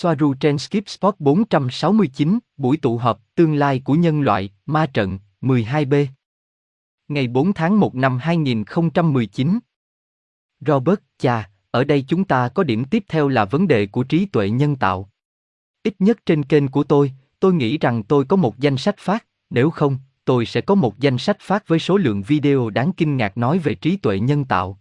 Soaru 0.00 0.34
trên 0.34 0.58
Skip 0.58 0.88
Spot 0.88 1.14
469, 1.18 2.38
buổi 2.56 2.76
tụ 2.76 2.98
họp 2.98 3.20
tương 3.34 3.54
lai 3.54 3.80
của 3.84 3.94
nhân 3.94 4.20
loại, 4.20 4.50
ma 4.66 4.86
trận, 4.86 5.18
12B. 5.40 6.06
Ngày 7.08 7.26
4 7.26 7.52
tháng 7.52 7.80
1 7.80 7.94
năm 7.94 8.18
2019. 8.18 9.58
Robert, 10.60 10.98
chà, 11.18 11.50
ở 11.70 11.84
đây 11.84 12.04
chúng 12.08 12.24
ta 12.24 12.48
có 12.48 12.62
điểm 12.62 12.84
tiếp 12.84 13.04
theo 13.08 13.28
là 13.28 13.44
vấn 13.44 13.68
đề 13.68 13.86
của 13.86 14.02
trí 14.02 14.26
tuệ 14.26 14.50
nhân 14.50 14.76
tạo. 14.76 15.10
Ít 15.82 15.94
nhất 15.98 16.18
trên 16.26 16.42
kênh 16.42 16.68
của 16.68 16.84
tôi, 16.84 17.12
tôi 17.40 17.54
nghĩ 17.54 17.78
rằng 17.78 18.02
tôi 18.02 18.24
có 18.24 18.36
một 18.36 18.58
danh 18.58 18.76
sách 18.76 18.96
phát, 18.98 19.26
nếu 19.50 19.70
không, 19.70 19.96
tôi 20.24 20.46
sẽ 20.46 20.60
có 20.60 20.74
một 20.74 20.98
danh 20.98 21.18
sách 21.18 21.36
phát 21.40 21.68
với 21.68 21.78
số 21.78 21.96
lượng 21.96 22.22
video 22.22 22.70
đáng 22.70 22.92
kinh 22.96 23.16
ngạc 23.16 23.38
nói 23.38 23.58
về 23.58 23.74
trí 23.74 23.96
tuệ 23.96 24.20
nhân 24.20 24.44
tạo. 24.44 24.80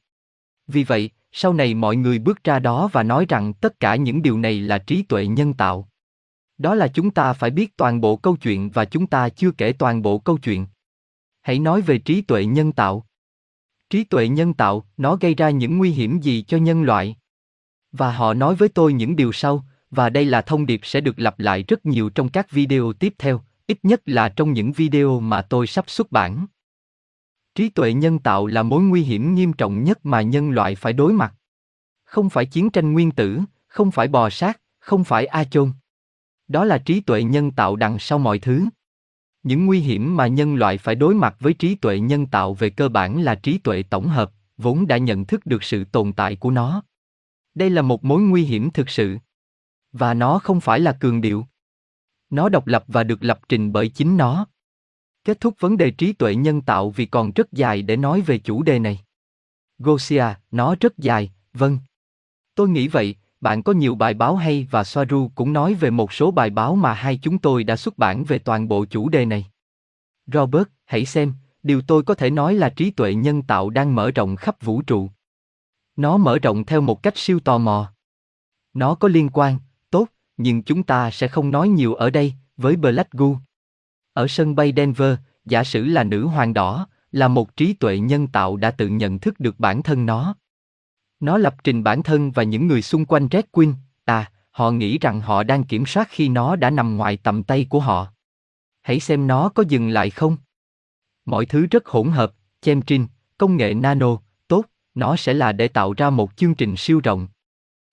Vì 0.67 0.83
vậy, 0.83 1.09
sau 1.31 1.53
này 1.53 1.73
mọi 1.73 1.95
người 1.95 2.19
bước 2.19 2.43
ra 2.43 2.59
đó 2.59 2.89
và 2.91 3.03
nói 3.03 3.25
rằng 3.29 3.53
tất 3.53 3.79
cả 3.79 3.95
những 3.95 4.21
điều 4.21 4.37
này 4.37 4.59
là 4.59 4.77
trí 4.77 5.03
tuệ 5.03 5.27
nhân 5.27 5.53
tạo. 5.53 5.89
Đó 6.57 6.75
là 6.75 6.87
chúng 6.87 7.11
ta 7.11 7.33
phải 7.33 7.49
biết 7.49 7.77
toàn 7.77 8.01
bộ 8.01 8.15
câu 8.15 8.35
chuyện 8.35 8.69
và 8.69 8.85
chúng 8.85 9.07
ta 9.07 9.29
chưa 9.29 9.51
kể 9.51 9.73
toàn 9.73 10.01
bộ 10.01 10.17
câu 10.17 10.37
chuyện. 10.37 10.67
Hãy 11.41 11.59
nói 11.59 11.81
về 11.81 11.97
trí 11.97 12.21
tuệ 12.21 12.45
nhân 12.45 12.71
tạo. 12.71 13.05
Trí 13.89 14.03
tuệ 14.03 14.27
nhân 14.27 14.53
tạo, 14.53 14.85
nó 14.97 15.15
gây 15.15 15.35
ra 15.35 15.49
những 15.49 15.77
nguy 15.77 15.89
hiểm 15.89 16.19
gì 16.19 16.41
cho 16.41 16.57
nhân 16.57 16.83
loại? 16.83 17.15
Và 17.91 18.11
họ 18.11 18.33
nói 18.33 18.55
với 18.55 18.69
tôi 18.69 18.93
những 18.93 19.15
điều 19.15 19.31
sau, 19.31 19.65
và 19.91 20.09
đây 20.09 20.25
là 20.25 20.41
thông 20.41 20.65
điệp 20.65 20.79
sẽ 20.83 21.01
được 21.01 21.19
lặp 21.19 21.39
lại 21.39 21.63
rất 21.63 21.85
nhiều 21.85 22.09
trong 22.09 22.29
các 22.29 22.51
video 22.51 22.93
tiếp 22.93 23.13
theo, 23.17 23.41
ít 23.67 23.77
nhất 23.83 24.01
là 24.05 24.29
trong 24.29 24.53
những 24.53 24.71
video 24.71 25.19
mà 25.19 25.41
tôi 25.41 25.67
sắp 25.67 25.89
xuất 25.89 26.11
bản. 26.11 26.47
Trí 27.57 27.69
tuệ 27.69 27.93
nhân 27.93 28.19
tạo 28.19 28.47
là 28.47 28.63
mối 28.63 28.83
nguy 28.83 29.01
hiểm 29.01 29.35
nghiêm 29.35 29.53
trọng 29.53 29.83
nhất 29.83 30.05
mà 30.05 30.21
nhân 30.21 30.49
loại 30.49 30.75
phải 30.75 30.93
đối 30.93 31.13
mặt. 31.13 31.33
Không 32.03 32.29
phải 32.29 32.45
chiến 32.45 32.69
tranh 32.69 32.93
nguyên 32.93 33.11
tử, 33.11 33.39
không 33.67 33.91
phải 33.91 34.07
bò 34.07 34.29
sát, 34.29 34.61
không 34.79 35.03
phải 35.03 35.25
A 35.25 35.43
chôn. 35.43 35.71
Đó 36.47 36.65
là 36.65 36.77
trí 36.77 37.01
tuệ 37.01 37.23
nhân 37.23 37.51
tạo 37.51 37.75
đằng 37.75 37.99
sau 37.99 38.19
mọi 38.19 38.39
thứ. 38.39 38.65
Những 39.43 39.65
nguy 39.65 39.79
hiểm 39.79 40.15
mà 40.15 40.27
nhân 40.27 40.55
loại 40.55 40.77
phải 40.77 40.95
đối 40.95 41.15
mặt 41.15 41.35
với 41.39 41.53
trí 41.53 41.75
tuệ 41.75 41.99
nhân 41.99 42.27
tạo 42.27 42.53
về 42.53 42.69
cơ 42.69 42.89
bản 42.89 43.21
là 43.21 43.35
trí 43.35 43.57
tuệ 43.57 43.83
tổng 43.83 44.07
hợp, 44.07 44.31
vốn 44.57 44.87
đã 44.87 44.97
nhận 44.97 45.25
thức 45.25 45.45
được 45.45 45.63
sự 45.63 45.83
tồn 45.83 46.13
tại 46.13 46.35
của 46.35 46.51
nó. 46.51 46.83
Đây 47.55 47.69
là 47.69 47.81
một 47.81 48.03
mối 48.03 48.21
nguy 48.21 48.43
hiểm 48.43 48.71
thực 48.71 48.89
sự. 48.89 49.17
Và 49.91 50.13
nó 50.13 50.39
không 50.39 50.61
phải 50.61 50.79
là 50.79 50.91
cường 50.91 51.21
điệu. 51.21 51.47
Nó 52.29 52.49
độc 52.49 52.67
lập 52.67 52.83
và 52.87 53.03
được 53.03 53.23
lập 53.23 53.39
trình 53.49 53.73
bởi 53.73 53.89
chính 53.89 54.17
nó. 54.17 54.47
Kết 55.27 55.39
thúc 55.39 55.55
vấn 55.59 55.77
đề 55.77 55.91
trí 55.91 56.13
tuệ 56.13 56.35
nhân 56.35 56.61
tạo 56.61 56.89
vì 56.89 57.05
còn 57.05 57.31
rất 57.31 57.51
dài 57.51 57.81
để 57.81 57.97
nói 57.97 58.21
về 58.21 58.37
chủ 58.37 58.63
đề 58.63 58.79
này. 58.79 58.99
Gosia, 59.79 60.25
nó 60.51 60.75
rất 60.79 60.97
dài, 60.97 61.31
vâng. 61.53 61.79
Tôi 62.55 62.69
nghĩ 62.69 62.87
vậy, 62.87 63.15
bạn 63.41 63.63
có 63.63 63.73
nhiều 63.73 63.95
bài 63.95 64.13
báo 64.13 64.35
hay 64.35 64.67
và 64.71 64.83
Soaru 64.83 65.31
cũng 65.35 65.53
nói 65.53 65.73
về 65.73 65.89
một 65.89 66.13
số 66.13 66.31
bài 66.31 66.49
báo 66.49 66.75
mà 66.75 66.93
hai 66.93 67.19
chúng 67.21 67.37
tôi 67.37 67.63
đã 67.63 67.75
xuất 67.75 67.97
bản 67.97 68.23
về 68.23 68.39
toàn 68.39 68.67
bộ 68.67 68.85
chủ 68.85 69.09
đề 69.09 69.25
này. 69.25 69.45
Robert, 70.33 70.67
hãy 70.85 71.05
xem, 71.05 71.33
điều 71.63 71.81
tôi 71.81 72.03
có 72.03 72.13
thể 72.13 72.29
nói 72.29 72.53
là 72.53 72.69
trí 72.69 72.91
tuệ 72.91 73.13
nhân 73.13 73.41
tạo 73.41 73.69
đang 73.69 73.95
mở 73.95 74.11
rộng 74.11 74.35
khắp 74.35 74.63
vũ 74.63 74.81
trụ. 74.81 75.09
Nó 75.95 76.17
mở 76.17 76.39
rộng 76.39 76.65
theo 76.65 76.81
một 76.81 77.03
cách 77.03 77.17
siêu 77.17 77.39
tò 77.39 77.57
mò. 77.57 77.93
Nó 78.73 78.95
có 78.95 79.07
liên 79.07 79.29
quan, 79.33 79.57
tốt, 79.89 80.07
nhưng 80.37 80.63
chúng 80.63 80.83
ta 80.83 81.11
sẽ 81.11 81.27
không 81.27 81.51
nói 81.51 81.69
nhiều 81.69 81.93
ở 81.93 82.09
đây, 82.09 82.33
với 82.57 82.75
Black 82.75 83.11
Goo. 83.11 83.35
Ở 84.17 84.27
sân 84.27 84.55
bay 84.55 84.73
Denver, 84.77 85.15
giả 85.45 85.63
sử 85.63 85.85
là 85.85 86.03
nữ 86.03 86.25
hoàng 86.25 86.53
đỏ, 86.53 86.87
là 87.11 87.27
một 87.27 87.55
trí 87.55 87.73
tuệ 87.73 87.99
nhân 87.99 88.27
tạo 88.27 88.57
đã 88.57 88.71
tự 88.71 88.87
nhận 88.87 89.19
thức 89.19 89.39
được 89.39 89.59
bản 89.59 89.83
thân 89.83 90.05
nó. 90.05 90.35
Nó 91.19 91.37
lập 91.37 91.55
trình 91.63 91.83
bản 91.83 92.03
thân 92.03 92.31
và 92.31 92.43
những 92.43 92.67
người 92.67 92.81
xung 92.81 93.05
quanh 93.05 93.27
Red 93.31 93.45
Queen, 93.51 93.73
à, 94.05 94.31
họ 94.51 94.71
nghĩ 94.71 94.97
rằng 94.97 95.21
họ 95.21 95.43
đang 95.43 95.63
kiểm 95.63 95.85
soát 95.85 96.07
khi 96.11 96.29
nó 96.29 96.55
đã 96.55 96.69
nằm 96.69 96.97
ngoài 96.97 97.17
tầm 97.17 97.43
tay 97.43 97.65
của 97.69 97.79
họ. 97.79 98.07
Hãy 98.81 98.99
xem 98.99 99.27
nó 99.27 99.49
có 99.49 99.63
dừng 99.67 99.89
lại 99.89 100.09
không. 100.09 100.37
Mọi 101.25 101.45
thứ 101.45 101.65
rất 101.65 101.85
hỗn 101.85 102.09
hợp, 102.09 102.33
chemtrin, 102.61 103.05
công 103.37 103.57
nghệ 103.57 103.73
nano, 103.73 104.17
tốt, 104.47 104.65
nó 104.95 105.15
sẽ 105.15 105.33
là 105.33 105.51
để 105.51 105.67
tạo 105.67 105.93
ra 105.93 106.09
một 106.09 106.37
chương 106.37 106.55
trình 106.55 106.75
siêu 106.77 107.01
rộng. 107.03 107.27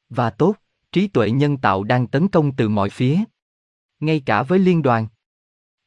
Và 0.09 0.31
tốt, 0.31 0.54
trí 0.93 1.09
tuệ 1.09 1.31
nhân 1.31 1.56
tạo 1.56 1.84
đang 1.84 2.06
tấn 2.06 2.28
công 2.28 2.53
từ 2.53 2.69
mọi 2.69 2.91
phía. 2.91 3.19
Ngay 4.00 4.22
cả 4.27 4.43
với 4.43 4.59
liên 4.59 4.82
đoàn. 4.82 5.06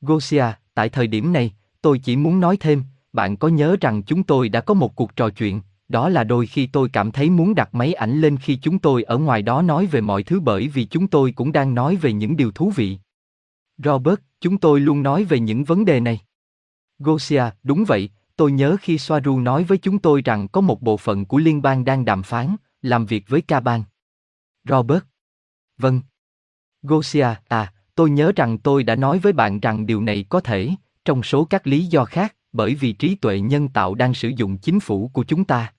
Gosia, 0.02 0.46
tại 0.74 0.90
thời 0.90 1.08
điểm 1.08 1.34
này, 1.34 1.54
tôi 1.82 2.00
chỉ 2.00 2.16
muốn 2.16 2.40
nói 2.40 2.58
thêm, 2.58 2.84
bạn 3.14 3.38
có 3.38 3.48
nhớ 3.48 3.76
rằng 3.82 4.04
chúng 4.04 4.24
tôi 4.24 4.50
đã 4.50 4.62
có 4.62 4.74
một 4.74 4.96
cuộc 4.96 5.16
trò 5.16 5.30
chuyện, 5.30 5.62
đó 5.90 6.10
là 6.10 6.24
đôi 6.24 6.48
khi 6.48 6.68
tôi 6.68 6.90
cảm 6.90 7.12
thấy 7.12 7.30
muốn 7.30 7.56
đặt 7.56 7.76
máy 7.76 7.94
ảnh 7.94 8.22
lên 8.22 8.38
khi 8.38 8.56
chúng 8.62 8.80
tôi 8.80 9.04
ở 9.04 9.18
ngoài 9.18 9.42
đó 9.42 9.62
nói 9.62 9.86
về 9.86 10.02
mọi 10.02 10.24
thứ 10.24 10.40
bởi 10.40 10.68
vì 10.68 10.86
chúng 10.86 11.08
tôi 11.08 11.32
cũng 11.32 11.52
đang 11.52 11.76
nói 11.76 11.96
về 11.96 12.14
những 12.14 12.38
điều 12.38 12.52
thú 12.52 12.72
vị. 12.76 12.98
Robert, 13.78 14.20
chúng 14.42 14.58
tôi 14.58 14.80
luôn 14.80 15.04
nói 15.04 15.24
về 15.24 15.40
những 15.40 15.64
vấn 15.64 15.86
đề 15.86 16.00
này. 16.00 16.20
Gosia, 17.00 17.44
đúng 17.64 17.86
vậy, 17.88 18.10
tôi 18.36 18.52
nhớ 18.52 18.78
khi 18.82 18.98
Soaru 18.98 19.40
nói 19.40 19.64
với 19.64 19.78
chúng 19.78 20.00
tôi 20.00 20.22
rằng 20.22 20.48
có 20.48 20.62
một 20.62 20.82
bộ 20.82 20.98
phận 20.98 21.26
của 21.26 21.38
liên 21.38 21.62
bang 21.62 21.86
đang 21.86 22.06
đàm 22.06 22.24
phán, 22.24 22.56
làm 22.82 23.06
việc 23.06 23.26
với 23.28 23.42
Caban. 23.42 23.84
Robert. 24.70 25.04
Vâng. 25.78 26.02
Gosia, 26.82 27.28
à, 27.48 27.74
tôi 27.98 28.10
nhớ 28.10 28.32
rằng 28.36 28.58
tôi 28.58 28.84
đã 28.84 28.96
nói 28.96 29.20
với 29.20 29.34
bạn 29.34 29.60
rằng 29.60 29.86
điều 29.86 30.02
này 30.02 30.26
có 30.30 30.40
thể, 30.40 30.70
trong 31.06 31.24
số 31.24 31.46
các 31.46 31.68
lý 31.68 31.86
do 31.86 32.06
khác, 32.06 32.36
bởi 32.52 32.76
vì 32.76 32.94
trí 32.94 33.16
tuệ 33.16 33.40
nhân 33.40 33.68
tạo 33.68 33.96
đang 33.96 34.14
sử 34.14 34.30
dụng 34.30 34.58
chính 34.58 34.80
phủ 34.80 35.10
của 35.14 35.24
chúng 35.24 35.44
ta. 35.44 35.74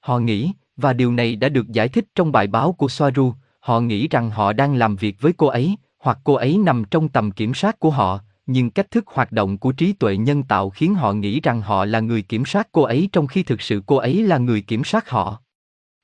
Họ 0.00 0.18
nghĩ, 0.18 0.52
và 0.76 0.92
điều 0.92 1.12
này 1.12 1.36
đã 1.36 1.48
được 1.48 1.68
giải 1.68 1.88
thích 1.88 2.04
trong 2.14 2.32
bài 2.32 2.46
báo 2.46 2.72
của 2.72 2.88
Soaru, 2.88 3.32
họ 3.60 3.80
nghĩ 3.80 4.08
rằng 4.08 4.30
họ 4.30 4.52
đang 4.52 4.74
làm 4.74 4.96
việc 4.96 5.16
với 5.20 5.32
cô 5.32 5.46
ấy, 5.46 5.76
hoặc 5.98 6.18
cô 6.24 6.34
ấy 6.34 6.58
nằm 6.58 6.84
trong 6.90 7.08
tầm 7.08 7.30
kiểm 7.30 7.54
soát 7.54 7.80
của 7.80 7.90
họ, 7.90 8.20
nhưng 8.46 8.70
cách 8.70 8.90
thức 8.90 9.04
hoạt 9.06 9.32
động 9.32 9.58
của 9.58 9.72
trí 9.72 9.92
tuệ 9.92 10.16
nhân 10.16 10.42
tạo 10.42 10.70
khiến 10.70 10.94
họ 10.94 11.12
nghĩ 11.12 11.40
rằng 11.40 11.60
họ 11.60 11.84
là 11.84 12.00
người 12.00 12.22
kiểm 12.22 12.44
soát 12.44 12.68
cô 12.72 12.82
ấy 12.82 13.08
trong 13.12 13.26
khi 13.26 13.42
thực 13.42 13.62
sự 13.62 13.82
cô 13.86 13.96
ấy 13.96 14.22
là 14.22 14.38
người 14.38 14.60
kiểm 14.60 14.84
soát 14.84 15.10
họ. 15.10 15.40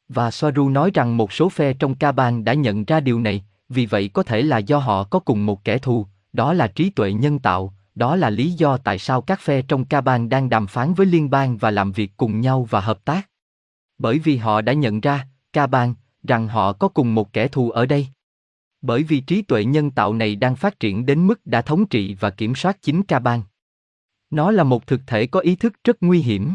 Và 0.09 0.31
Soaru 0.31 0.69
nói 0.69 0.91
rằng 0.95 1.17
một 1.17 1.33
số 1.33 1.49
phe 1.49 1.73
trong 1.73 1.95
Kaban 1.95 2.45
đã 2.45 2.55
nhận 2.55 2.85
ra 2.85 3.01
điều 3.01 3.21
này, 3.21 3.45
vì 3.71 3.87
vậy 3.87 4.11
có 4.13 4.23
thể 4.23 4.43
là 4.43 4.59
do 4.59 4.79
họ 4.79 5.05
có 5.05 5.19
cùng 5.19 5.47
một 5.47 5.65
kẻ 5.65 5.79
thù, 5.79 6.07
đó 6.33 6.53
là 6.53 6.67
trí 6.67 6.91
tuệ 6.91 7.13
nhân 7.13 7.39
tạo, 7.39 7.75
đó 7.95 8.17
là 8.17 8.31
lý 8.31 8.51
do 8.51 8.77
tại 8.77 8.99
sao 8.99 9.21
các 9.21 9.41
phe 9.41 9.63
trong 9.63 9.85
ca 9.85 10.01
bang 10.01 10.29
đang 10.29 10.51
đàm 10.51 10.67
phán 10.67 10.95
với 10.95 11.07
liên 11.07 11.31
bang 11.31 11.57
và 11.57 11.71
làm 11.71 11.93
việc 11.93 12.13
cùng 12.17 12.41
nhau 12.41 12.67
và 12.71 12.81
hợp 12.81 13.05
tác. 13.05 13.29
Bởi 13.99 14.19
vì 14.19 14.37
họ 14.37 14.61
đã 14.61 14.73
nhận 14.73 15.01
ra, 15.01 15.27
ca 15.53 15.67
bang 15.67 15.95
rằng 16.23 16.49
họ 16.49 16.73
có 16.73 16.89
cùng 16.89 17.15
một 17.15 17.33
kẻ 17.33 17.49
thù 17.49 17.71
ở 17.71 17.87
đây. 17.87 18.09
Bởi 18.83 19.03
vì 19.03 19.21
trí 19.21 19.43
tuệ 19.43 19.65
nhân 19.65 19.91
tạo 19.91 20.15
này 20.15 20.37
đang 20.37 20.57
phát 20.57 20.81
triển 20.81 21.07
đến 21.07 21.27
mức 21.27 21.47
đã 21.47 21.63
thống 21.63 21.87
trị 21.87 22.17
và 22.21 22.31
kiểm 22.31 22.55
soát 22.55 22.83
chính 22.83 23.03
ca 23.03 23.19
bang 23.19 23.43
Nó 24.31 24.51
là 24.51 24.65
một 24.65 24.87
thực 24.87 25.01
thể 25.07 25.27
có 25.27 25.41
ý 25.41 25.57
thức 25.57 25.73
rất 25.85 25.97
nguy 26.01 26.21
hiểm. 26.21 26.55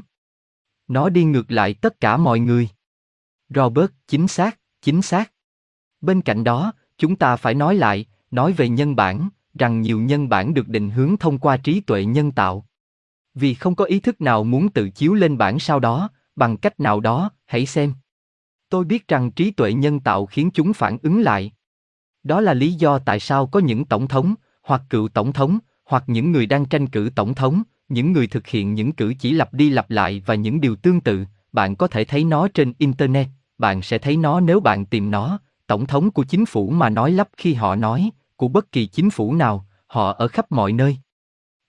Nó 0.88 1.10
đi 1.10 1.24
ngược 1.24 1.52
lại 1.52 1.74
tất 1.74 2.00
cả 2.00 2.18
mọi 2.18 2.40
người. 2.40 2.70
Robert, 3.50 3.92
chính 4.08 4.28
xác, 4.28 4.60
chính 4.82 5.02
xác. 5.02 5.32
Bên 6.02 6.22
cạnh 6.22 6.44
đó, 6.44 6.74
chúng 6.98 7.16
ta 7.16 7.36
phải 7.36 7.54
nói 7.54 7.76
lại, 7.76 8.06
nói 8.32 8.54
về 8.54 8.70
nhân 8.70 8.96
bản, 8.96 9.30
rằng 9.54 9.82
nhiều 9.82 10.00
nhân 10.00 10.30
bản 10.30 10.54
được 10.54 10.68
định 10.68 10.90
hướng 10.90 11.18
thông 11.18 11.38
qua 11.38 11.58
trí 11.58 11.80
tuệ 11.80 12.06
nhân 12.06 12.32
tạo. 12.32 12.66
Vì 13.34 13.54
không 13.54 13.76
có 13.76 13.86
ý 13.86 14.00
thức 14.00 14.22
nào 14.22 14.44
muốn 14.44 14.70
tự 14.70 14.90
chiếu 14.90 15.14
lên 15.14 15.38
bản 15.38 15.60
sao 15.60 15.80
đó, 15.80 16.10
bằng 16.36 16.58
cách 16.58 16.80
nào 16.80 17.00
đó, 17.00 17.30
hãy 17.46 17.66
xem. 17.66 17.94
Tôi 18.70 18.86
biết 18.86 19.08
rằng 19.08 19.32
trí 19.32 19.52
tuệ 19.52 19.74
nhân 19.74 20.00
tạo 20.00 20.26
khiến 20.26 20.50
chúng 20.54 20.74
phản 20.74 20.98
ứng 21.04 21.22
lại. 21.22 21.52
Đó 22.24 22.42
là 22.42 22.54
lý 22.54 22.74
do 22.74 23.00
tại 23.00 23.20
sao 23.20 23.48
có 23.48 23.60
những 23.60 23.86
tổng 23.86 24.08
thống, 24.08 24.36
hoặc 24.64 24.82
cựu 24.90 25.08
tổng 25.08 25.34
thống, 25.34 25.60
hoặc 25.86 26.04
những 26.08 26.32
người 26.32 26.46
đang 26.46 26.66
tranh 26.66 26.88
cử 26.88 27.10
tổng 27.16 27.34
thống, 27.34 27.64
những 27.90 28.12
người 28.12 28.28
thực 28.28 28.48
hiện 28.48 28.74
những 28.74 28.92
cử 28.92 29.14
chỉ 29.20 29.32
lặp 29.32 29.54
đi 29.54 29.70
lặp 29.70 29.90
lại 29.90 30.22
và 30.26 30.36
những 30.36 30.62
điều 30.62 30.76
tương 30.76 31.02
tự, 31.02 31.26
bạn 31.52 31.76
có 31.76 31.88
thể 31.88 32.06
thấy 32.06 32.24
nó 32.24 32.48
trên 32.48 32.74
internet, 32.78 33.28
bạn 33.58 33.82
sẽ 33.82 33.98
thấy 33.98 34.18
nó 34.18 34.40
nếu 34.40 34.60
bạn 34.60 34.86
tìm 34.86 35.12
nó, 35.12 35.40
tổng 35.68 35.86
thống 35.86 36.12
của 36.12 36.24
chính 36.24 36.46
phủ 36.46 36.70
mà 36.70 36.90
nói 36.90 37.12
lắp 37.12 37.30
khi 37.38 37.54
họ 37.54 37.76
nói, 37.76 38.10
của 38.36 38.48
bất 38.48 38.72
kỳ 38.72 38.88
chính 38.88 39.10
phủ 39.10 39.34
nào, 39.34 39.66
họ 39.88 40.14
ở 40.14 40.28
khắp 40.28 40.52
mọi 40.52 40.72
nơi. 40.72 40.98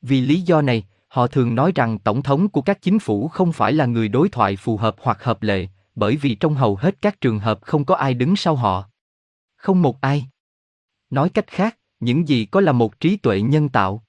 Vì 0.02 0.20
lý 0.20 0.40
do 0.40 0.62
này, 0.62 0.86
họ 1.08 1.26
thường 1.26 1.54
nói 1.54 1.72
rằng 1.74 1.98
tổng 1.98 2.22
thống 2.22 2.48
của 2.48 2.62
các 2.62 2.82
chính 2.82 2.98
phủ 2.98 3.28
không 3.28 3.52
phải 3.52 3.72
là 3.72 3.86
người 3.86 4.08
đối 4.08 4.28
thoại 4.28 4.56
phù 4.56 4.76
hợp 4.76 4.96
hoặc 5.02 5.24
hợp 5.24 5.42
lệ, 5.42 5.66
bởi 5.94 6.16
vì 6.16 6.34
trong 6.34 6.54
hầu 6.54 6.76
hết 6.76 7.02
các 7.02 7.20
trường 7.20 7.38
hợp 7.38 7.58
không 7.62 7.84
có 7.84 7.94
ai 7.94 8.14
đứng 8.14 8.36
sau 8.36 8.56
họ. 8.56 8.84
Không 9.56 9.82
một 9.82 10.00
ai. 10.00 10.26
Nói 11.10 11.28
cách 11.28 11.46
khác, 11.46 11.78
những 12.00 12.28
gì 12.28 12.44
có 12.44 12.60
là 12.60 12.72
một 12.72 13.00
trí 13.00 13.16
tuệ 13.16 13.40
nhân 13.40 13.68
tạo. 13.68 14.02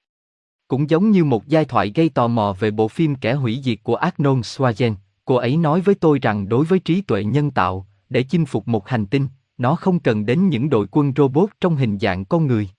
Cũng 0.68 0.90
giống 0.90 1.10
như 1.10 1.24
một 1.24 1.46
giai 1.46 1.64
thoại 1.64 1.92
gây 1.94 2.08
tò 2.08 2.28
mò 2.28 2.56
về 2.58 2.70
bộ 2.70 2.88
phim 2.88 3.14
Kẻ 3.14 3.34
hủy 3.34 3.60
diệt 3.64 3.78
của 3.82 3.96
Arnold 3.96 4.40
Schwarzenegger, 4.40 4.94
cô 5.24 5.34
ấy 5.34 5.56
nói 5.56 5.80
với 5.80 5.94
tôi 5.94 6.18
rằng 6.18 6.48
đối 6.48 6.64
với 6.64 6.78
trí 6.78 7.00
tuệ 7.00 7.24
nhân 7.24 7.50
tạo, 7.50 7.86
để 8.08 8.22
chinh 8.22 8.46
phục 8.46 8.68
một 8.68 8.88
hành 8.88 9.06
tinh, 9.06 9.28
nó 9.58 9.74
không 9.74 10.00
cần 10.00 10.26
đến 10.26 10.48
những 10.48 10.70
đội 10.70 10.86
quân 10.90 11.12
robot 11.16 11.50
trong 11.60 11.76
hình 11.76 11.98
dạng 11.98 12.24
con 12.24 12.46
người. 12.46 12.70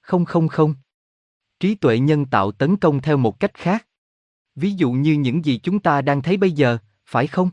Không 0.00 0.24
không 0.24 0.48
không. 0.48 0.74
Trí 1.60 1.74
tuệ 1.74 1.98
nhân 1.98 2.26
tạo 2.26 2.52
tấn 2.52 2.76
công 2.76 3.02
theo 3.02 3.16
một 3.16 3.40
cách 3.40 3.54
khác. 3.54 3.86
Ví 4.54 4.72
dụ 4.72 4.92
như 4.92 5.12
những 5.12 5.44
gì 5.44 5.60
chúng 5.62 5.78
ta 5.78 6.02
đang 6.02 6.22
thấy 6.22 6.36
bây 6.36 6.52
giờ, 6.52 6.78
phải 7.06 7.26
không? 7.26 7.50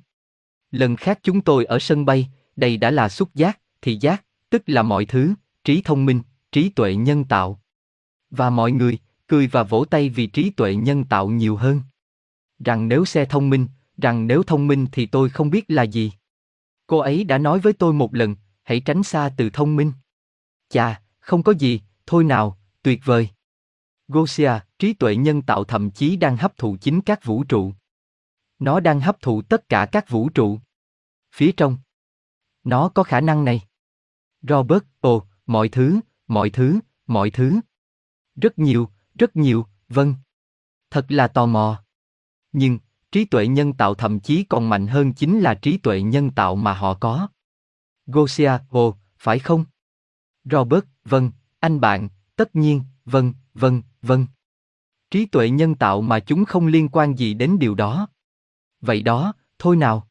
Lần 0.71 0.95
khác 0.95 1.19
chúng 1.23 1.41
tôi 1.41 1.65
ở 1.65 1.79
sân 1.79 2.05
bay, 2.05 2.29
đây 2.55 2.77
đã 2.77 2.91
là 2.91 3.09
xúc 3.09 3.29
giác, 3.33 3.59
thị 3.81 3.97
giác, 4.01 4.25
tức 4.49 4.63
là 4.65 4.83
mọi 4.83 5.05
thứ, 5.05 5.33
trí 5.63 5.81
thông 5.81 6.05
minh, 6.05 6.21
trí 6.51 6.69
tuệ 6.69 6.95
nhân 6.95 7.25
tạo. 7.25 7.61
Và 8.29 8.49
mọi 8.49 8.71
người, 8.71 8.97
cười 9.27 9.47
và 9.47 9.63
vỗ 9.63 9.85
tay 9.85 10.09
vì 10.09 10.27
trí 10.27 10.49
tuệ 10.49 10.75
nhân 10.75 11.03
tạo 11.03 11.27
nhiều 11.27 11.55
hơn. 11.55 11.81
Rằng 12.59 12.87
nếu 12.87 13.05
xe 13.05 13.25
thông 13.25 13.49
minh, 13.49 13.67
rằng 13.97 14.27
nếu 14.27 14.43
thông 14.43 14.67
minh 14.67 14.85
thì 14.91 15.05
tôi 15.05 15.29
không 15.29 15.49
biết 15.49 15.65
là 15.67 15.83
gì. 15.83 16.11
Cô 16.87 16.97
ấy 16.97 17.23
đã 17.23 17.37
nói 17.37 17.59
với 17.59 17.73
tôi 17.73 17.93
một 17.93 18.13
lần, 18.13 18.35
hãy 18.65 18.79
tránh 18.79 19.03
xa 19.03 19.31
từ 19.37 19.49
thông 19.49 19.75
minh. 19.75 19.93
Chà, 20.69 21.01
không 21.19 21.43
có 21.43 21.51
gì, 21.51 21.81
thôi 22.05 22.23
nào, 22.23 22.57
tuyệt 22.83 23.01
vời. 23.05 23.29
Gosia, 24.07 24.51
trí 24.79 24.93
tuệ 24.93 25.15
nhân 25.15 25.41
tạo 25.41 25.63
thậm 25.63 25.91
chí 25.91 26.15
đang 26.15 26.37
hấp 26.37 26.57
thụ 26.57 26.77
chính 26.81 27.01
các 27.01 27.25
vũ 27.25 27.43
trụ. 27.43 27.73
Nó 28.59 28.79
đang 28.79 28.99
hấp 28.99 29.21
thụ 29.21 29.41
tất 29.41 29.69
cả 29.69 29.87
các 29.91 30.09
vũ 30.09 30.29
trụ. 30.29 30.59
Phía 31.35 31.51
trong. 31.57 31.77
Nó 32.63 32.89
có 32.89 33.03
khả 33.03 33.21
năng 33.21 33.45
này. 33.45 33.61
Robert, 34.41 34.83
ồ, 34.99 35.27
mọi 35.45 35.69
thứ, 35.69 35.99
mọi 36.27 36.49
thứ, 36.49 36.79
mọi 37.07 37.29
thứ. 37.29 37.59
Rất 38.35 38.59
nhiều, 38.59 38.89
rất 39.15 39.35
nhiều, 39.35 39.65
vâng. 39.89 40.15
Thật 40.89 41.05
là 41.09 41.27
tò 41.27 41.45
mò. 41.45 41.83
Nhưng, 42.51 42.79
trí 43.11 43.25
tuệ 43.25 43.47
nhân 43.47 43.73
tạo 43.73 43.95
thậm 43.95 44.19
chí 44.19 44.43
còn 44.43 44.69
mạnh 44.69 44.87
hơn 44.87 45.13
chính 45.13 45.39
là 45.39 45.53
trí 45.53 45.77
tuệ 45.77 46.01
nhân 46.01 46.31
tạo 46.31 46.55
mà 46.55 46.73
họ 46.73 46.93
có. 46.93 47.27
Gosia, 48.07 48.51
ồ, 48.69 48.95
phải 49.17 49.39
không? 49.39 49.65
Robert, 50.43 50.83
vâng, 51.05 51.31
anh 51.59 51.79
bạn, 51.79 52.09
tất 52.35 52.55
nhiên, 52.55 52.81
vâng, 53.05 53.33
vâng, 53.53 53.81
vâng. 54.01 54.25
Trí 55.11 55.25
tuệ 55.25 55.49
nhân 55.49 55.75
tạo 55.75 56.01
mà 56.01 56.19
chúng 56.19 56.45
không 56.45 56.67
liên 56.67 56.89
quan 56.89 57.15
gì 57.15 57.33
đến 57.33 57.59
điều 57.59 57.75
đó. 57.75 58.07
Vậy 58.81 59.01
đó, 59.01 59.33
thôi 59.59 59.75
nào. 59.75 60.07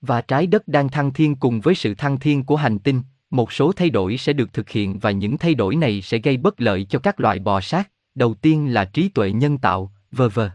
Và 0.00 0.20
trái 0.20 0.46
đất 0.46 0.68
đang 0.68 0.88
thăng 0.88 1.12
thiên 1.12 1.36
cùng 1.36 1.60
với 1.60 1.74
sự 1.74 1.94
thăng 1.94 2.18
thiên 2.18 2.44
của 2.44 2.56
hành 2.56 2.78
tinh, 2.78 3.02
một 3.30 3.52
số 3.52 3.72
thay 3.72 3.90
đổi 3.90 4.16
sẽ 4.16 4.32
được 4.32 4.52
thực 4.52 4.68
hiện 4.70 4.98
và 4.98 5.10
những 5.10 5.38
thay 5.38 5.54
đổi 5.54 5.76
này 5.76 6.02
sẽ 6.02 6.18
gây 6.18 6.36
bất 6.36 6.60
lợi 6.60 6.86
cho 6.90 6.98
các 6.98 7.20
loại 7.20 7.38
bò 7.38 7.60
sát. 7.60 7.90
Đầu 8.14 8.34
tiên 8.34 8.74
là 8.74 8.84
trí 8.84 9.08
tuệ 9.08 9.32
nhân 9.32 9.58
tạo, 9.58 9.92
vờ 10.12 10.28
vờ. 10.28 10.50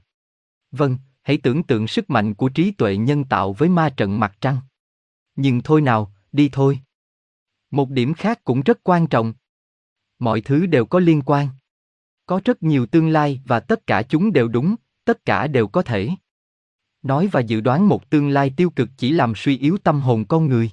Vâng, 0.72 0.98
hãy 1.22 1.38
tưởng 1.38 1.64
tượng 1.64 1.88
sức 1.88 2.10
mạnh 2.10 2.34
của 2.34 2.50
trí 2.50 2.72
tuệ 2.72 2.98
nhân 2.98 3.24
tạo 3.24 3.54
với 3.54 3.70
ma 3.70 3.90
trận 3.90 4.20
mặt 4.20 4.38
trăng. 4.42 4.58
Nhưng 5.36 5.62
thôi 5.62 5.82
nào, 5.82 6.14
đi 6.36 6.50
thôi. 6.52 6.80
Một 7.72 7.90
điểm 7.90 8.14
khác 8.14 8.44
cũng 8.44 8.62
rất 8.62 8.80
quan 8.84 9.08
trọng. 9.08 9.34
Mọi 10.20 10.42
thứ 10.42 10.66
đều 10.66 10.86
có 10.86 11.00
liên 11.00 11.22
quan. 11.26 11.48
Có 12.26 12.42
rất 12.46 12.64
nhiều 12.64 12.86
tương 12.86 13.10
lai 13.10 13.42
và 13.46 13.60
tất 13.60 13.88
cả 13.88 14.04
chúng 14.04 14.34
đều 14.34 14.48
đúng, 14.48 14.76
tất 15.06 15.26
cả 15.26 15.48
đều 15.48 15.68
có 15.68 15.82
thể. 15.82 16.10
Nói 17.02 17.30
và 17.32 17.40
dự 17.40 17.62
đoán 17.62 17.88
một 17.88 18.10
tương 18.10 18.30
lai 18.30 18.54
tiêu 18.58 18.70
cực 18.70 18.90
chỉ 18.98 19.12
làm 19.12 19.34
suy 19.36 19.58
yếu 19.58 19.78
tâm 19.78 20.02
hồn 20.02 20.26
con 20.26 20.48
người. 20.48 20.72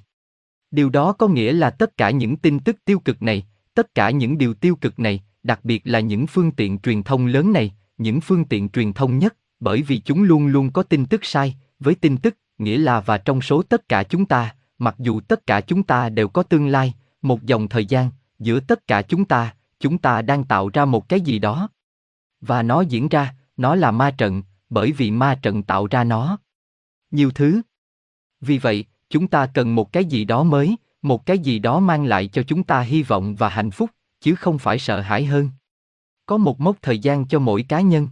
Điều 0.71 0.89
đó 0.89 1.13
có 1.13 1.27
nghĩa 1.27 1.53
là 1.53 1.69
tất 1.69 1.97
cả 1.97 2.09
những 2.09 2.37
tin 2.37 2.59
tức 2.59 2.77
tiêu 2.85 2.99
cực 2.99 3.21
này, 3.21 3.45
tất 3.73 3.95
cả 3.95 4.09
những 4.09 4.37
điều 4.37 4.53
tiêu 4.53 4.75
cực 4.75 4.99
này, 4.99 5.23
đặc 5.43 5.59
biệt 5.63 5.81
là 5.85 5.99
những 5.99 6.27
phương 6.27 6.51
tiện 6.51 6.79
truyền 6.79 7.03
thông 7.03 7.25
lớn 7.25 7.53
này, 7.53 7.73
những 7.97 8.21
phương 8.21 8.45
tiện 8.45 8.69
truyền 8.69 8.93
thông 8.93 9.19
nhất, 9.19 9.35
bởi 9.59 9.81
vì 9.81 9.99
chúng 9.99 10.23
luôn 10.23 10.47
luôn 10.47 10.71
có 10.71 10.83
tin 10.83 11.05
tức 11.05 11.25
sai, 11.25 11.55
với 11.79 11.95
tin 11.95 12.17
tức, 12.17 12.37
nghĩa 12.57 12.77
là 12.77 12.99
và 12.99 13.17
trong 13.17 13.41
số 13.41 13.63
tất 13.63 13.89
cả 13.89 14.03
chúng 14.03 14.25
ta, 14.25 14.55
mặc 14.79 14.95
dù 14.99 15.19
tất 15.19 15.47
cả 15.47 15.61
chúng 15.61 15.83
ta 15.83 16.09
đều 16.09 16.27
có 16.27 16.43
tương 16.43 16.67
lai, 16.67 16.93
một 17.21 17.43
dòng 17.43 17.67
thời 17.67 17.85
gian, 17.85 18.09
giữa 18.39 18.59
tất 18.59 18.87
cả 18.87 19.01
chúng 19.01 19.25
ta, 19.25 19.55
chúng 19.79 19.97
ta 19.97 20.21
đang 20.21 20.43
tạo 20.43 20.69
ra 20.69 20.85
một 20.85 21.09
cái 21.09 21.21
gì 21.21 21.39
đó. 21.39 21.69
Và 22.41 22.63
nó 22.63 22.81
diễn 22.81 23.07
ra, 23.07 23.35
nó 23.57 23.75
là 23.75 23.91
ma 23.91 24.11
trận, 24.11 24.43
bởi 24.69 24.91
vì 24.91 25.11
ma 25.11 25.39
trận 25.41 25.63
tạo 25.63 25.87
ra 25.87 26.03
nó. 26.03 26.37
Nhiều 27.11 27.31
thứ. 27.31 27.61
Vì 28.41 28.57
vậy, 28.57 28.85
chúng 29.09 29.27
ta 29.27 29.45
cần 29.45 29.75
một 29.75 29.91
cái 29.91 30.05
gì 30.05 30.25
đó 30.25 30.43
mới, 30.43 30.75
một 31.01 31.25
cái 31.25 31.39
gì 31.39 31.59
đó 31.59 31.79
mang 31.79 32.05
lại 32.05 32.27
cho 32.27 32.43
chúng 32.43 32.63
ta 32.63 32.81
hy 32.81 33.03
vọng 33.03 33.35
và 33.35 33.49
hạnh 33.49 33.71
phúc, 33.71 33.89
chứ 34.21 34.35
không 34.35 34.59
phải 34.59 34.79
sợ 34.79 35.01
hãi 35.01 35.25
hơn. 35.25 35.49
Có 36.25 36.37
một 36.37 36.59
mốc 36.61 36.77
thời 36.81 36.99
gian 36.99 37.27
cho 37.27 37.39
mỗi 37.39 37.63
cá 37.63 37.81
nhân. 37.81 38.07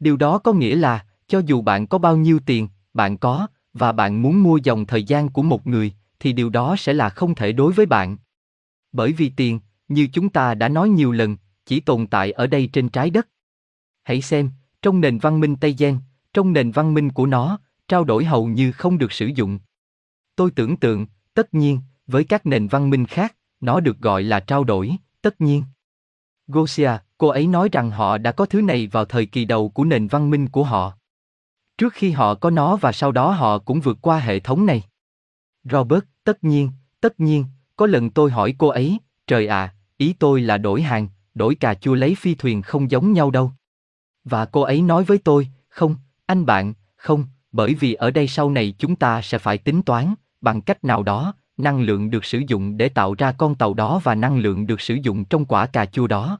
Điều 0.00 0.16
đó 0.16 0.38
có 0.38 0.52
nghĩa 0.52 0.76
là, 0.76 1.06
cho 1.26 1.38
dù 1.46 1.62
bạn 1.62 1.86
có 1.86 1.98
bao 1.98 2.16
nhiêu 2.16 2.40
tiền, 2.46 2.68
bạn 2.94 3.18
có, 3.18 3.46
và 3.78 3.92
bạn 3.92 4.22
muốn 4.22 4.42
mua 4.42 4.56
dòng 4.56 4.86
thời 4.86 5.04
gian 5.04 5.28
của 5.28 5.42
một 5.42 5.66
người, 5.66 5.92
thì 6.20 6.32
điều 6.32 6.50
đó 6.50 6.76
sẽ 6.78 6.92
là 6.92 7.08
không 7.08 7.34
thể 7.34 7.52
đối 7.52 7.72
với 7.72 7.86
bạn. 7.86 8.16
Bởi 8.92 9.12
vì 9.12 9.28
tiền, 9.36 9.60
như 9.88 10.08
chúng 10.12 10.28
ta 10.28 10.54
đã 10.54 10.68
nói 10.68 10.88
nhiều 10.88 11.12
lần, 11.12 11.36
chỉ 11.66 11.80
tồn 11.80 12.06
tại 12.06 12.32
ở 12.32 12.46
đây 12.46 12.70
trên 12.72 12.88
trái 12.88 13.10
đất. 13.10 13.28
Hãy 14.04 14.22
xem, 14.22 14.50
trong 14.82 15.00
nền 15.00 15.18
văn 15.18 15.40
minh 15.40 15.56
Tây 15.56 15.74
Gen, 15.78 15.98
trong 16.32 16.52
nền 16.52 16.70
văn 16.70 16.94
minh 16.94 17.10
của 17.10 17.26
nó, 17.26 17.58
trao 17.88 18.04
đổi 18.04 18.24
hầu 18.24 18.46
như 18.46 18.72
không 18.72 18.98
được 18.98 19.12
sử 19.12 19.26
dụng. 19.26 19.58
Tôi 20.36 20.50
tưởng 20.50 20.76
tượng, 20.76 21.06
tất 21.34 21.54
nhiên, 21.54 21.80
với 22.06 22.24
các 22.24 22.46
nền 22.46 22.68
văn 22.68 22.90
minh 22.90 23.06
khác, 23.06 23.36
nó 23.60 23.80
được 23.80 23.98
gọi 23.98 24.22
là 24.22 24.40
trao 24.40 24.64
đổi, 24.64 24.96
tất 25.22 25.40
nhiên. 25.40 25.64
Gosia, 26.46 26.90
cô 27.18 27.28
ấy 27.28 27.46
nói 27.46 27.68
rằng 27.72 27.90
họ 27.90 28.18
đã 28.18 28.32
có 28.32 28.46
thứ 28.46 28.62
này 28.62 28.86
vào 28.86 29.04
thời 29.04 29.26
kỳ 29.26 29.44
đầu 29.44 29.68
của 29.68 29.84
nền 29.84 30.06
văn 30.06 30.30
minh 30.30 30.48
của 30.48 30.64
họ. 30.64 30.97
Trước 31.78 31.92
khi 31.92 32.10
họ 32.10 32.34
có 32.34 32.50
nó 32.50 32.76
và 32.76 32.92
sau 32.92 33.12
đó 33.12 33.30
họ 33.30 33.58
cũng 33.58 33.80
vượt 33.80 33.98
qua 34.00 34.18
hệ 34.18 34.40
thống 34.40 34.66
này. 34.66 34.82
Robert, 35.64 36.04
tất 36.24 36.44
nhiên, 36.44 36.70
tất 37.00 37.20
nhiên, 37.20 37.44
có 37.76 37.86
lần 37.86 38.10
tôi 38.10 38.30
hỏi 38.30 38.54
cô 38.58 38.68
ấy, 38.68 38.98
trời 39.26 39.46
ạ, 39.46 39.74
ý 39.96 40.14
tôi 40.18 40.40
là 40.40 40.58
đổi 40.58 40.82
hàng, 40.82 41.08
đổi 41.34 41.54
cà 41.54 41.74
chua 41.74 41.94
lấy 41.94 42.14
phi 42.14 42.34
thuyền 42.34 42.62
không 42.62 42.90
giống 42.90 43.12
nhau 43.12 43.30
đâu. 43.30 43.52
Và 44.24 44.44
cô 44.44 44.60
ấy 44.60 44.82
nói 44.82 45.04
với 45.04 45.18
tôi, 45.18 45.48
không, 45.68 45.96
anh 46.26 46.46
bạn, 46.46 46.74
không, 46.96 47.24
bởi 47.52 47.74
vì 47.74 47.94
ở 47.94 48.10
đây 48.10 48.28
sau 48.28 48.50
này 48.50 48.74
chúng 48.78 48.96
ta 48.96 49.22
sẽ 49.22 49.38
phải 49.38 49.58
tính 49.58 49.82
toán, 49.82 50.14
bằng 50.40 50.60
cách 50.60 50.84
nào 50.84 51.02
đó, 51.02 51.34
năng 51.56 51.80
lượng 51.80 52.10
được 52.10 52.24
sử 52.24 52.42
dụng 52.48 52.76
để 52.76 52.88
tạo 52.88 53.14
ra 53.14 53.32
con 53.32 53.54
tàu 53.54 53.74
đó 53.74 54.00
và 54.04 54.14
năng 54.14 54.38
lượng 54.38 54.66
được 54.66 54.80
sử 54.80 54.94
dụng 54.94 55.24
trong 55.24 55.44
quả 55.44 55.66
cà 55.66 55.86
chua 55.86 56.06
đó. 56.06 56.38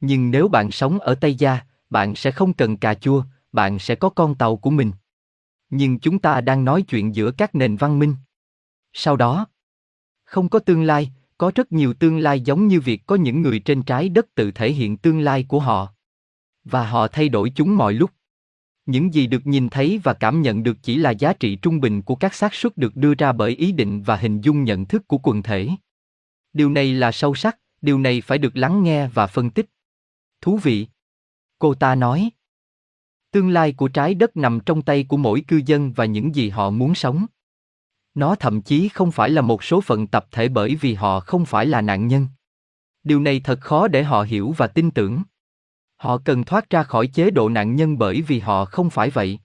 Nhưng 0.00 0.30
nếu 0.30 0.48
bạn 0.48 0.70
sống 0.70 0.98
ở 0.98 1.14
Tây 1.14 1.34
Gia, 1.34 1.60
bạn 1.90 2.14
sẽ 2.14 2.30
không 2.30 2.52
cần 2.52 2.76
cà 2.76 2.94
chua, 2.94 3.24
bạn 3.58 3.78
sẽ 3.78 3.94
có 3.94 4.08
con 4.08 4.34
tàu 4.34 4.56
của 4.56 4.70
mình. 4.70 4.92
Nhưng 5.70 5.98
chúng 5.98 6.18
ta 6.18 6.40
đang 6.40 6.64
nói 6.64 6.82
chuyện 6.82 7.14
giữa 7.14 7.30
các 7.30 7.54
nền 7.54 7.76
văn 7.76 7.98
minh. 7.98 8.14
Sau 8.92 9.16
đó, 9.16 9.46
không 10.24 10.48
có 10.48 10.58
tương 10.58 10.82
lai, 10.82 11.10
có 11.38 11.52
rất 11.54 11.72
nhiều 11.72 11.94
tương 11.94 12.18
lai 12.18 12.40
giống 12.40 12.68
như 12.68 12.80
việc 12.80 13.06
có 13.06 13.16
những 13.16 13.42
người 13.42 13.58
trên 13.58 13.82
trái 13.82 14.08
đất 14.08 14.34
tự 14.34 14.50
thể 14.50 14.72
hiện 14.72 14.96
tương 14.96 15.20
lai 15.20 15.44
của 15.48 15.60
họ. 15.60 15.94
Và 16.64 16.86
họ 16.86 17.08
thay 17.08 17.28
đổi 17.28 17.52
chúng 17.54 17.76
mọi 17.76 17.92
lúc. 17.92 18.10
Những 18.86 19.14
gì 19.14 19.26
được 19.26 19.46
nhìn 19.46 19.68
thấy 19.68 20.00
và 20.04 20.14
cảm 20.14 20.42
nhận 20.42 20.62
được 20.62 20.76
chỉ 20.82 20.96
là 20.96 21.10
giá 21.10 21.32
trị 21.32 21.56
trung 21.56 21.80
bình 21.80 22.02
của 22.02 22.14
các 22.14 22.34
xác 22.34 22.54
suất 22.54 22.76
được 22.76 22.96
đưa 22.96 23.14
ra 23.14 23.32
bởi 23.32 23.50
ý 23.50 23.72
định 23.72 24.02
và 24.02 24.16
hình 24.16 24.40
dung 24.40 24.64
nhận 24.64 24.86
thức 24.86 25.08
của 25.08 25.18
quần 25.18 25.42
thể. 25.42 25.68
Điều 26.52 26.70
này 26.70 26.92
là 26.92 27.12
sâu 27.12 27.34
sắc, 27.34 27.58
điều 27.80 27.98
này 27.98 28.20
phải 28.20 28.38
được 28.38 28.56
lắng 28.56 28.82
nghe 28.82 29.08
và 29.08 29.26
phân 29.26 29.50
tích. 29.50 29.66
Thú 30.40 30.56
vị. 30.56 30.86
Cô 31.58 31.74
ta 31.74 31.94
nói. 31.94 32.30
Tương 33.30 33.50
lai 33.50 33.72
của 33.72 33.88
trái 33.88 34.14
đất 34.14 34.36
nằm 34.36 34.60
trong 34.66 34.82
tay 34.82 35.04
của 35.08 35.16
mỗi 35.16 35.40
cư 35.48 35.60
dân 35.66 35.92
và 35.92 36.04
những 36.04 36.34
gì 36.34 36.48
họ 36.48 36.70
muốn 36.70 36.94
sống. 36.94 37.26
Nó 38.14 38.34
thậm 38.34 38.62
chí 38.62 38.88
không 38.88 39.12
phải 39.12 39.30
là 39.30 39.42
một 39.42 39.64
số 39.64 39.80
phận 39.80 40.06
tập 40.06 40.26
thể 40.30 40.48
bởi 40.48 40.74
vì 40.74 40.94
họ 40.94 41.20
không 41.20 41.44
phải 41.44 41.66
là 41.66 41.80
nạn 41.80 42.06
nhân. 42.06 42.26
Điều 43.04 43.20
này 43.20 43.40
thật 43.44 43.60
khó 43.60 43.88
để 43.88 44.02
họ 44.02 44.22
hiểu 44.22 44.54
và 44.56 44.66
tin 44.66 44.90
tưởng. 44.90 45.22
Họ 45.96 46.18
cần 46.24 46.44
thoát 46.44 46.70
ra 46.70 46.82
khỏi 46.82 47.06
chế 47.06 47.30
độ 47.30 47.48
nạn 47.48 47.76
nhân 47.76 47.98
bởi 47.98 48.22
vì 48.22 48.38
họ 48.38 48.64
không 48.64 48.90
phải 48.90 49.10
vậy. 49.10 49.38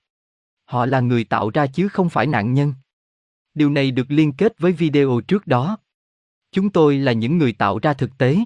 Họ 0.65 0.85
là 0.85 0.99
người 0.99 1.23
tạo 1.23 1.49
ra 1.49 1.67
chứ 1.67 1.87
không 1.87 2.09
phải 2.09 2.27
nạn 2.27 2.53
nhân. 2.53 2.73
Điều 3.53 3.69
này 3.69 3.91
được 3.91 4.11
liên 4.11 4.33
kết 4.33 4.59
với 4.59 4.71
video 4.71 5.21
trước 5.27 5.47
đó. 5.47 5.77
Chúng 6.51 6.69
tôi 6.69 6.97
là 6.97 7.11
những 7.11 7.37
người 7.37 7.53
tạo 7.53 7.79
ra 7.79 7.93
thực 7.93 8.17
tế. 8.17 8.37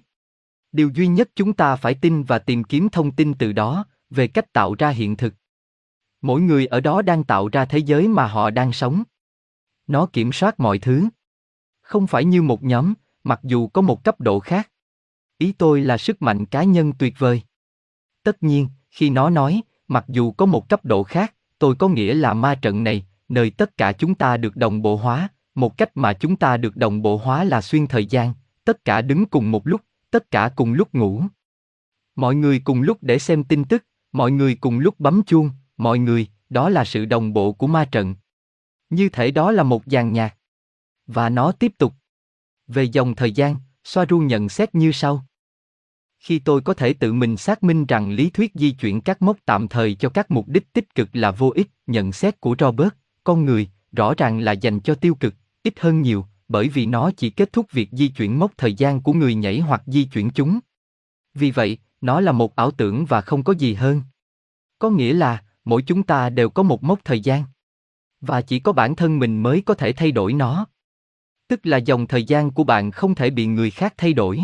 Điều 0.72 0.90
duy 0.90 1.08
nhất 1.08 1.30
chúng 1.36 1.54
ta 1.54 1.76
phải 1.76 1.94
tin 1.94 2.24
và 2.24 2.40
tìm 2.40 2.64
kiếm 2.64 2.90
thông 2.90 3.12
tin 3.12 3.34
từ 3.34 3.52
đó, 3.52 3.86
về 4.10 4.28
cách 4.28 4.54
tạo 4.54 4.76
ra 4.80 4.90
hiện 4.90 5.18
thực. 5.18 5.34
Mỗi 6.22 6.42
người 6.42 6.66
ở 6.66 6.80
đó 6.80 7.02
đang 7.02 7.24
tạo 7.24 7.48
ra 7.48 7.66
thế 7.66 7.78
giới 7.78 8.08
mà 8.08 8.28
họ 8.28 8.50
đang 8.50 8.74
sống. 8.74 9.04
Nó 9.88 10.06
kiểm 10.06 10.32
soát 10.32 10.60
mọi 10.60 10.80
thứ. 10.80 11.08
Không 11.82 12.08
phải 12.08 12.26
như 12.26 12.42
một 12.42 12.64
nhóm, 12.64 12.94
mặc 13.24 13.40
dù 13.44 13.68
có 13.68 13.82
một 13.82 14.04
cấp 14.04 14.22
độ 14.22 14.40
khác. 14.40 14.70
Ý 15.38 15.52
tôi 15.52 15.82
là 15.82 15.98
sức 15.98 16.22
mạnh 16.22 16.46
cá 16.46 16.64
nhân 16.64 16.94
tuyệt 17.00 17.14
vời. 17.18 17.42
Tất 18.24 18.44
nhiên, 18.44 18.70
khi 18.90 19.10
nó 19.10 19.30
nói, 19.30 19.62
mặc 19.88 20.06
dù 20.08 20.32
có 20.32 20.46
một 20.46 20.70
cấp 20.70 20.86
độ 20.86 21.04
khác, 21.04 21.34
tôi 21.60 21.76
có 21.76 21.88
nghĩa 21.88 22.14
là 22.14 22.34
ma 22.34 22.56
trận 22.56 22.84
này, 22.84 23.06
nơi 23.30 23.50
tất 23.50 23.78
cả 23.78 23.92
chúng 23.92 24.16
ta 24.16 24.38
được 24.38 24.56
đồng 24.56 24.82
bộ 24.82 24.96
hóa, 24.96 25.30
một 25.56 25.78
cách 25.78 25.92
mà 25.96 26.14
chúng 26.14 26.36
ta 26.36 26.58
được 26.58 26.76
đồng 26.78 27.02
bộ 27.02 27.18
hóa 27.18 27.44
là 27.44 27.62
xuyên 27.62 27.88
thời 27.88 28.06
gian, 28.06 28.34
tất 28.64 28.86
cả 28.86 29.02
đứng 29.02 29.26
cùng 29.26 29.52
một 29.52 29.68
lúc, 29.68 29.82
tất 30.12 30.32
cả 30.32 30.52
cùng 30.56 30.74
lúc 30.74 30.96
ngủ. 30.96 31.24
Mọi 32.16 32.36
người 32.36 32.60
cùng 32.60 32.82
lúc 32.82 32.98
để 33.02 33.20
xem 33.20 33.44
tin 33.44 33.66
tức, 33.66 33.86
mọi 34.18 34.32
người 34.32 34.56
cùng 34.56 34.80
lúc 34.80 35.00
bấm 35.00 35.24
chuông, 35.24 35.50
mọi 35.78 36.00
người, 36.00 36.28
đó 36.50 36.70
là 36.70 36.86
sự 36.86 37.06
đồng 37.06 37.34
bộ 37.34 37.52
của 37.52 37.68
ma 37.68 37.86
trận. 37.86 38.16
Như 38.90 39.10
thể 39.10 39.32
đó 39.32 39.52
là 39.52 39.64
một 39.64 39.84
dàn 39.86 40.14
nhạc. 40.14 40.38
Và 41.08 41.30
nó 41.30 41.52
tiếp 41.52 41.72
tục. 41.78 41.94
Về 42.68 42.84
dòng 42.84 43.16
thời 43.16 43.32
gian, 43.32 43.56
Soaru 43.84 44.20
nhận 44.20 44.50
xét 44.50 44.76
như 44.76 44.92
sau. 44.92 45.26
Khi 46.20 46.40
tôi 46.40 46.62
có 46.62 46.74
thể 46.74 46.94
tự 46.94 47.14
mình 47.14 47.38
xác 47.38 47.64
minh 47.64 47.86
rằng 47.86 48.12
lý 48.12 48.30
thuyết 48.30 48.52
di 48.56 48.72
chuyển 48.72 49.02
các 49.02 49.22
mốc 49.22 49.38
tạm 49.46 49.68
thời 49.68 49.96
cho 49.96 50.10
các 50.10 50.32
mục 50.32 50.48
đích 50.48 50.74
tích 50.74 50.96
cực 50.96 51.10
là 51.14 51.32
vô 51.32 51.52
ích, 51.56 51.68
nhận 51.88 52.12
xét 52.12 52.42
của 52.42 52.56
Robert, 52.60 52.94
con 53.24 53.46
người, 53.46 53.70
rõ 53.92 54.14
ràng 54.18 54.40
là 54.40 54.52
dành 54.52 54.80
cho 54.80 54.96
tiêu 54.96 55.16
cực, 55.16 55.36
ít 55.64 55.80
hơn 55.80 56.02
nhiều, 56.02 56.26
bởi 56.48 56.70
vì 56.70 56.86
nó 56.86 57.12
chỉ 57.18 57.30
kết 57.30 57.54
thúc 57.54 57.72
việc 57.72 57.90
di 57.92 58.08
chuyển 58.08 58.40
mốc 58.40 58.52
thời 58.58 58.74
gian 58.74 59.02
của 59.02 59.14
người 59.14 59.36
nhảy 59.36 59.60
hoặc 59.60 59.84
di 59.86 60.04
chuyển 60.04 60.30
chúng. 60.30 60.60
Vì 61.34 61.52
vậy, 61.52 61.78
nó 62.02 62.22
là 62.22 62.32
một 62.32 62.56
ảo 62.56 62.72
tưởng 62.72 63.06
và 63.06 63.22
không 63.22 63.44
có 63.44 63.54
gì 63.54 63.74
hơn. 63.74 64.02
Có 64.80 64.90
nghĩa 64.90 65.14
là, 65.14 65.44
mỗi 65.66 65.82
chúng 65.82 66.04
ta 66.04 66.30
đều 66.30 66.50
có 66.50 66.64
một 66.64 66.84
mốc 66.84 67.00
thời 67.06 67.20
gian. 67.20 67.44
Và 68.22 68.42
chỉ 68.42 68.60
có 68.60 68.74
bản 68.74 68.96
thân 68.96 69.20
mình 69.20 69.44
mới 69.44 69.62
có 69.62 69.74
thể 69.74 69.94
thay 69.94 70.12
đổi 70.12 70.34
nó. 70.34 70.68
Tức 71.48 71.60
là 71.64 71.78
dòng 71.78 72.08
thời 72.08 72.24
gian 72.24 72.52
của 72.52 72.64
bạn 72.64 72.92
không 72.92 73.16
thể 73.16 73.30
bị 73.30 73.46
người 73.46 73.72
khác 73.72 73.94
thay 73.98 74.14
đổi. 74.14 74.42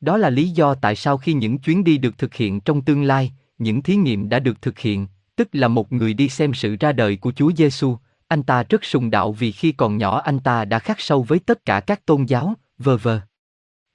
Đó 0.00 0.16
là 0.16 0.30
lý 0.30 0.48
do 0.48 0.74
tại 0.74 0.96
sao 0.96 1.16
khi 1.18 1.32
những 1.32 1.58
chuyến 1.58 1.84
đi 1.84 1.98
được 1.98 2.18
thực 2.18 2.34
hiện 2.34 2.60
trong 2.60 2.82
tương 2.82 3.02
lai, 3.02 3.32
những 3.58 3.82
thí 3.82 3.96
nghiệm 3.96 4.28
đã 4.28 4.38
được 4.38 4.62
thực 4.62 4.78
hiện, 4.78 5.06
tức 5.36 5.48
là 5.52 5.68
một 5.68 5.92
người 5.92 6.14
đi 6.14 6.28
xem 6.28 6.54
sự 6.54 6.76
ra 6.80 6.92
đời 6.92 7.16
của 7.16 7.32
Chúa 7.32 7.52
Giêsu, 7.56 7.96
anh 8.28 8.42
ta 8.42 8.62
rất 8.62 8.84
sùng 8.84 9.10
đạo 9.10 9.32
vì 9.32 9.52
khi 9.52 9.72
còn 9.72 9.96
nhỏ 9.96 10.20
anh 10.20 10.38
ta 10.38 10.64
đã 10.64 10.78
khắc 10.78 11.00
sâu 11.00 11.22
với 11.22 11.38
tất 11.38 11.64
cả 11.64 11.80
các 11.80 12.06
tôn 12.06 12.24
giáo, 12.24 12.54
vờ 12.78 12.96
vờ. 12.96 13.20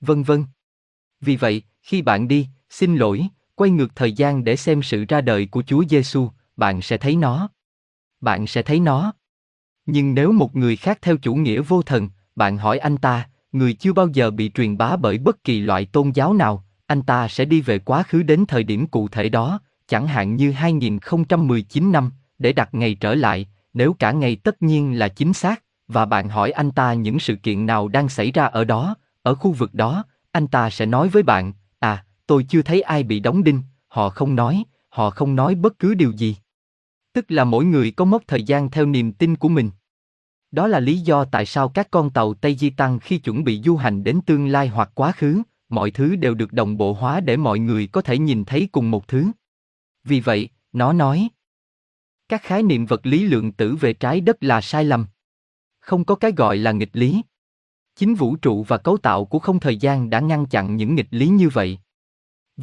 Vân 0.02 0.24
vân. 0.24 0.46
Vì 1.22 1.36
vậy, 1.36 1.64
khi 1.82 2.02
bạn 2.02 2.28
đi, 2.28 2.48
xin 2.72 2.96
lỗi, 2.96 3.28
quay 3.56 3.70
ngược 3.70 3.96
thời 3.96 4.12
gian 4.12 4.44
để 4.44 4.56
xem 4.56 4.82
sự 4.82 5.06
ra 5.08 5.22
đời 5.22 5.46
của 5.46 5.64
Chúa 5.68 5.84
Giêsu, 5.90 6.30
bạn 6.58 6.82
sẽ 6.82 6.98
thấy 6.98 7.16
nó. 7.16 7.50
Bạn 8.22 8.48
sẽ 8.48 8.62
thấy 8.62 8.80
nó. 8.80 9.14
Nhưng 9.86 10.14
nếu 10.14 10.32
một 10.32 10.56
người 10.56 10.76
khác 10.76 11.00
theo 11.02 11.18
chủ 11.18 11.36
nghĩa 11.36 11.62
vô 11.62 11.82
thần, 11.82 12.10
bạn 12.36 12.58
hỏi 12.58 12.78
anh 12.78 12.98
ta, 12.98 13.30
người 13.52 13.74
chưa 13.74 13.94
bao 13.94 14.08
giờ 14.08 14.32
bị 14.32 14.52
truyền 14.54 14.78
bá 14.78 14.96
bởi 14.96 15.18
bất 15.18 15.44
kỳ 15.44 15.60
loại 15.60 15.86
tôn 15.86 16.12
giáo 16.12 16.34
nào, 16.34 16.66
anh 16.88 17.02
ta 17.02 17.28
sẽ 17.28 17.46
đi 17.46 17.62
về 17.62 17.80
quá 17.80 18.04
khứ 18.04 18.24
đến 18.24 18.46
thời 18.48 18.64
điểm 18.64 18.88
cụ 18.88 19.08
thể 19.08 19.30
đó, 19.30 19.60
chẳng 19.88 20.08
hạn 20.08 20.36
như 20.36 20.52
2019 20.52 21.92
năm, 21.92 22.12
để 22.40 22.54
đặt 22.54 22.70
ngày 22.74 22.96
trở 22.96 23.16
lại, 23.16 23.48
nếu 23.74 23.94
cả 23.94 24.12
ngày 24.12 24.36
tất 24.36 24.62
nhiên 24.62 25.00
là 25.00 25.08
chính 25.08 25.34
xác, 25.34 25.64
và 25.88 26.06
bạn 26.06 26.30
hỏi 26.30 26.52
anh 26.52 26.72
ta 26.72 26.94
những 26.94 27.20
sự 27.20 27.36
kiện 27.36 27.66
nào 27.66 27.88
đang 27.88 28.10
xảy 28.10 28.32
ra 28.32 28.46
ở 28.46 28.64
đó, 28.64 28.96
ở 29.22 29.36
khu 29.36 29.52
vực 29.52 29.74
đó, 29.74 30.04
anh 30.32 30.48
ta 30.48 30.70
sẽ 30.70 30.86
nói 30.86 31.08
với 31.08 31.24
bạn, 31.24 31.54
tôi 32.32 32.46
chưa 32.50 32.62
thấy 32.62 32.82
ai 32.82 33.04
bị 33.04 33.20
đóng 33.20 33.44
đinh, 33.44 33.62
họ 33.88 34.10
không 34.10 34.36
nói, 34.36 34.64
họ 34.90 35.10
không 35.10 35.36
nói 35.36 35.56
bất 35.56 35.80
cứ 35.80 35.94
điều 35.94 36.12
gì. 36.12 36.36
Tức 37.14 37.32
là 37.32 37.44
mỗi 37.44 37.66
người 37.66 37.92
có 37.92 38.06
mốc 38.06 38.24
thời 38.28 38.44
gian 38.44 38.70
theo 38.70 38.86
niềm 38.86 39.14
tin 39.14 39.36
của 39.36 39.50
mình. 39.50 39.72
Đó 40.52 40.68
là 40.68 40.80
lý 40.80 40.98
do 40.98 41.26
tại 41.26 41.46
sao 41.46 41.70
các 41.70 41.88
con 41.92 42.10
tàu 42.10 42.34
Tây 42.34 42.56
Di 42.56 42.70
Tăng 42.70 43.00
khi 43.00 43.18
chuẩn 43.18 43.44
bị 43.44 43.62
du 43.62 43.76
hành 43.76 44.04
đến 44.04 44.20
tương 44.26 44.48
lai 44.48 44.68
hoặc 44.68 44.92
quá 44.96 45.12
khứ, 45.12 45.42
mọi 45.70 45.92
thứ 45.92 46.16
đều 46.16 46.34
được 46.34 46.54
đồng 46.54 46.78
bộ 46.78 46.94
hóa 46.94 47.20
để 47.20 47.38
mọi 47.38 47.60
người 47.60 47.88
có 47.88 48.02
thể 48.02 48.18
nhìn 48.18 48.46
thấy 48.46 48.70
cùng 48.72 48.92
một 48.92 49.08
thứ. 49.08 49.26
Vì 50.04 50.20
vậy, 50.20 50.50
nó 50.74 50.94
nói, 50.94 51.30
các 52.30 52.42
khái 52.44 52.64
niệm 52.64 52.86
vật 52.86 53.06
lý 53.06 53.24
lượng 53.24 53.52
tử 53.52 53.76
về 53.76 53.94
trái 53.94 54.22
đất 54.22 54.44
là 54.44 54.62
sai 54.62 54.84
lầm. 54.84 55.06
Không 55.80 56.06
có 56.06 56.16
cái 56.16 56.32
gọi 56.32 56.58
là 56.58 56.72
nghịch 56.72 56.92
lý. 56.94 57.22
Chính 57.96 58.16
vũ 58.16 58.36
trụ 58.36 58.64
và 58.64 58.78
cấu 58.78 58.98
tạo 58.98 59.26
của 59.26 59.40
không 59.40 59.60
thời 59.60 59.78
gian 59.78 60.10
đã 60.10 60.20
ngăn 60.20 60.46
chặn 60.46 60.76
những 60.76 60.96
nghịch 60.96 61.10
lý 61.12 61.28
như 61.28 61.50
vậy. 61.50 61.80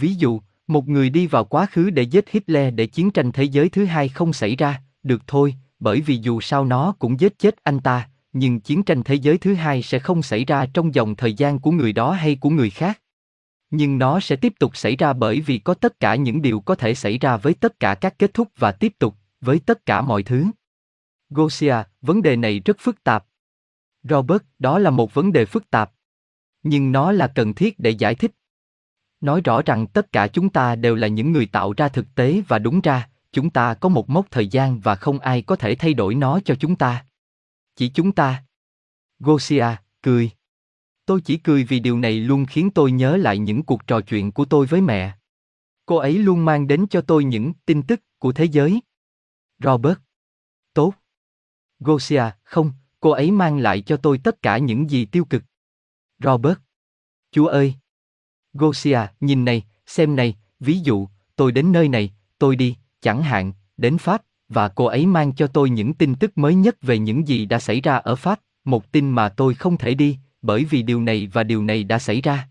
Ví 0.00 0.14
dụ, 0.14 0.40
một 0.66 0.88
người 0.88 1.10
đi 1.10 1.26
vào 1.26 1.44
quá 1.44 1.66
khứ 1.66 1.90
để 1.90 2.02
giết 2.02 2.30
Hitler 2.30 2.74
để 2.74 2.86
chiến 2.86 3.10
tranh 3.10 3.32
thế 3.32 3.44
giới 3.44 3.68
thứ 3.68 3.84
hai 3.84 4.08
không 4.08 4.32
xảy 4.32 4.56
ra, 4.56 4.82
được 5.02 5.22
thôi, 5.26 5.54
bởi 5.78 6.00
vì 6.00 6.16
dù 6.16 6.40
sao 6.40 6.64
nó 6.64 6.94
cũng 6.98 7.20
giết 7.20 7.38
chết 7.38 7.56
anh 7.62 7.80
ta, 7.80 8.08
nhưng 8.32 8.60
chiến 8.60 8.82
tranh 8.82 9.02
thế 9.02 9.14
giới 9.14 9.38
thứ 9.38 9.54
hai 9.54 9.82
sẽ 9.82 9.98
không 9.98 10.22
xảy 10.22 10.44
ra 10.44 10.66
trong 10.74 10.94
dòng 10.94 11.16
thời 11.16 11.34
gian 11.34 11.58
của 11.58 11.70
người 11.70 11.92
đó 11.92 12.12
hay 12.12 12.34
của 12.34 12.50
người 12.50 12.70
khác. 12.70 13.00
Nhưng 13.70 13.98
nó 13.98 14.20
sẽ 14.20 14.36
tiếp 14.36 14.52
tục 14.58 14.76
xảy 14.76 14.96
ra 14.96 15.12
bởi 15.12 15.40
vì 15.40 15.58
có 15.58 15.74
tất 15.74 16.00
cả 16.00 16.14
những 16.14 16.42
điều 16.42 16.60
có 16.60 16.74
thể 16.74 16.94
xảy 16.94 17.18
ra 17.18 17.36
với 17.36 17.54
tất 17.54 17.80
cả 17.80 17.94
các 17.94 18.18
kết 18.18 18.34
thúc 18.34 18.48
và 18.58 18.72
tiếp 18.72 18.92
tục, 18.98 19.14
với 19.40 19.58
tất 19.58 19.86
cả 19.86 20.00
mọi 20.00 20.22
thứ. 20.22 20.46
Gosia, 21.30 21.74
vấn 22.02 22.22
đề 22.22 22.36
này 22.36 22.60
rất 22.64 22.76
phức 22.80 23.04
tạp. 23.04 23.26
Robert, 24.02 24.42
đó 24.58 24.78
là 24.78 24.90
một 24.90 25.14
vấn 25.14 25.32
đề 25.32 25.44
phức 25.44 25.70
tạp. 25.70 25.92
Nhưng 26.62 26.92
nó 26.92 27.12
là 27.12 27.26
cần 27.26 27.54
thiết 27.54 27.78
để 27.78 27.90
giải 27.90 28.14
thích. 28.14 28.32
Nói 29.20 29.40
rõ 29.40 29.62
rằng 29.62 29.86
tất 29.86 30.12
cả 30.12 30.28
chúng 30.28 30.48
ta 30.48 30.76
đều 30.76 30.94
là 30.94 31.08
những 31.08 31.32
người 31.32 31.46
tạo 31.46 31.72
ra 31.76 31.88
thực 31.88 32.14
tế 32.14 32.42
và 32.48 32.58
đúng 32.58 32.80
ra, 32.80 33.08
chúng 33.32 33.50
ta 33.50 33.74
có 33.74 33.88
một 33.88 34.10
mốc 34.10 34.30
thời 34.30 34.48
gian 34.48 34.80
và 34.80 34.94
không 34.94 35.18
ai 35.18 35.42
có 35.42 35.56
thể 35.56 35.74
thay 35.74 35.94
đổi 35.94 36.14
nó 36.14 36.40
cho 36.44 36.54
chúng 36.54 36.76
ta. 36.76 37.06
Chỉ 37.76 37.88
chúng 37.88 38.12
ta. 38.12 38.44
Gosia, 39.18 39.66
cười. 40.02 40.30
Tôi 41.06 41.20
chỉ 41.20 41.36
cười 41.36 41.64
vì 41.64 41.80
điều 41.80 41.98
này 41.98 42.20
luôn 42.20 42.46
khiến 42.46 42.70
tôi 42.70 42.92
nhớ 42.92 43.16
lại 43.16 43.38
những 43.38 43.62
cuộc 43.62 43.86
trò 43.86 44.00
chuyện 44.00 44.32
của 44.32 44.44
tôi 44.44 44.66
với 44.66 44.80
mẹ. 44.80 45.12
Cô 45.86 45.96
ấy 45.96 46.18
luôn 46.18 46.44
mang 46.44 46.66
đến 46.66 46.86
cho 46.90 47.00
tôi 47.00 47.24
những 47.24 47.52
tin 47.66 47.82
tức 47.82 48.00
của 48.18 48.32
thế 48.32 48.44
giới. 48.44 48.80
Robert. 49.58 49.98
Tốt. 50.74 50.94
Gosia, 51.80 52.22
không, 52.44 52.72
cô 53.00 53.10
ấy 53.10 53.30
mang 53.30 53.58
lại 53.58 53.80
cho 53.80 53.96
tôi 53.96 54.18
tất 54.18 54.42
cả 54.42 54.58
những 54.58 54.90
gì 54.90 55.04
tiêu 55.04 55.24
cực. 55.24 55.42
Robert. 56.18 56.58
Chúa 57.30 57.46
ơi. 57.46 57.74
Gosia, 58.58 59.00
nhìn 59.20 59.44
này, 59.44 59.62
xem 59.86 60.16
này, 60.16 60.36
ví 60.60 60.78
dụ, 60.78 61.08
tôi 61.36 61.52
đến 61.52 61.72
nơi 61.72 61.88
này, 61.88 62.12
tôi 62.38 62.56
đi, 62.56 62.76
chẳng 63.00 63.22
hạn, 63.22 63.52
đến 63.76 63.98
Pháp, 63.98 64.22
và 64.48 64.68
cô 64.68 64.84
ấy 64.84 65.06
mang 65.06 65.32
cho 65.32 65.46
tôi 65.46 65.70
những 65.70 65.94
tin 65.94 66.14
tức 66.14 66.38
mới 66.38 66.54
nhất 66.54 66.76
về 66.82 66.98
những 66.98 67.28
gì 67.28 67.46
đã 67.46 67.58
xảy 67.58 67.80
ra 67.80 67.96
ở 67.96 68.16
Pháp, 68.16 68.40
một 68.64 68.92
tin 68.92 69.10
mà 69.10 69.28
tôi 69.28 69.54
không 69.54 69.76
thể 69.76 69.94
đi, 69.94 70.18
bởi 70.42 70.64
vì 70.64 70.82
điều 70.82 71.02
này 71.02 71.28
và 71.32 71.42
điều 71.42 71.62
này 71.62 71.84
đã 71.84 71.98
xảy 71.98 72.20
ra. 72.20 72.48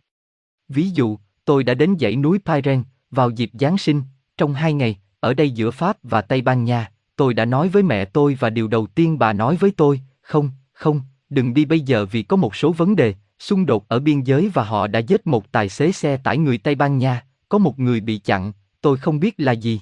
Ví 0.69 0.89
dụ, 0.89 1.17
tôi 1.45 1.63
đã 1.63 1.73
đến 1.73 1.95
dãy 1.99 2.15
núi 2.15 2.39
Pyren 2.45 2.83
vào 3.11 3.29
dịp 3.29 3.49
Giáng 3.53 3.77
sinh, 3.77 4.01
trong 4.37 4.53
hai 4.53 4.73
ngày, 4.73 4.97
ở 5.19 5.33
đây 5.33 5.51
giữa 5.51 5.71
Pháp 5.71 5.97
và 6.03 6.21
Tây 6.21 6.41
Ban 6.41 6.63
Nha, 6.63 6.91
tôi 7.15 7.33
đã 7.33 7.45
nói 7.45 7.69
với 7.69 7.83
mẹ 7.83 8.05
tôi 8.05 8.37
và 8.39 8.49
điều 8.49 8.67
đầu 8.67 8.87
tiên 8.87 9.19
bà 9.19 9.33
nói 9.33 9.55
với 9.55 9.71
tôi, 9.77 10.01
không, 10.21 10.51
không, 10.73 11.01
đừng 11.29 11.53
đi 11.53 11.65
bây 11.65 11.79
giờ 11.79 12.05
vì 12.05 12.23
có 12.23 12.37
một 12.37 12.55
số 12.55 12.71
vấn 12.71 12.95
đề, 12.95 13.13
xung 13.39 13.65
đột 13.65 13.87
ở 13.87 13.99
biên 13.99 14.21
giới 14.21 14.49
và 14.53 14.63
họ 14.63 14.87
đã 14.87 14.99
giết 14.99 15.27
một 15.27 15.51
tài 15.51 15.69
xế 15.69 15.91
xe 15.91 16.17
tải 16.17 16.37
người 16.37 16.57
Tây 16.57 16.75
Ban 16.75 16.97
Nha, 16.97 17.25
có 17.49 17.57
một 17.57 17.79
người 17.79 17.99
bị 17.99 18.17
chặn, 18.17 18.51
tôi 18.81 18.97
không 18.97 19.19
biết 19.19 19.35
là 19.37 19.51
gì. 19.51 19.81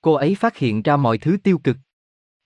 Cô 0.00 0.12
ấy 0.12 0.34
phát 0.34 0.56
hiện 0.56 0.82
ra 0.82 0.96
mọi 0.96 1.18
thứ 1.18 1.36
tiêu 1.42 1.58
cực. 1.58 1.76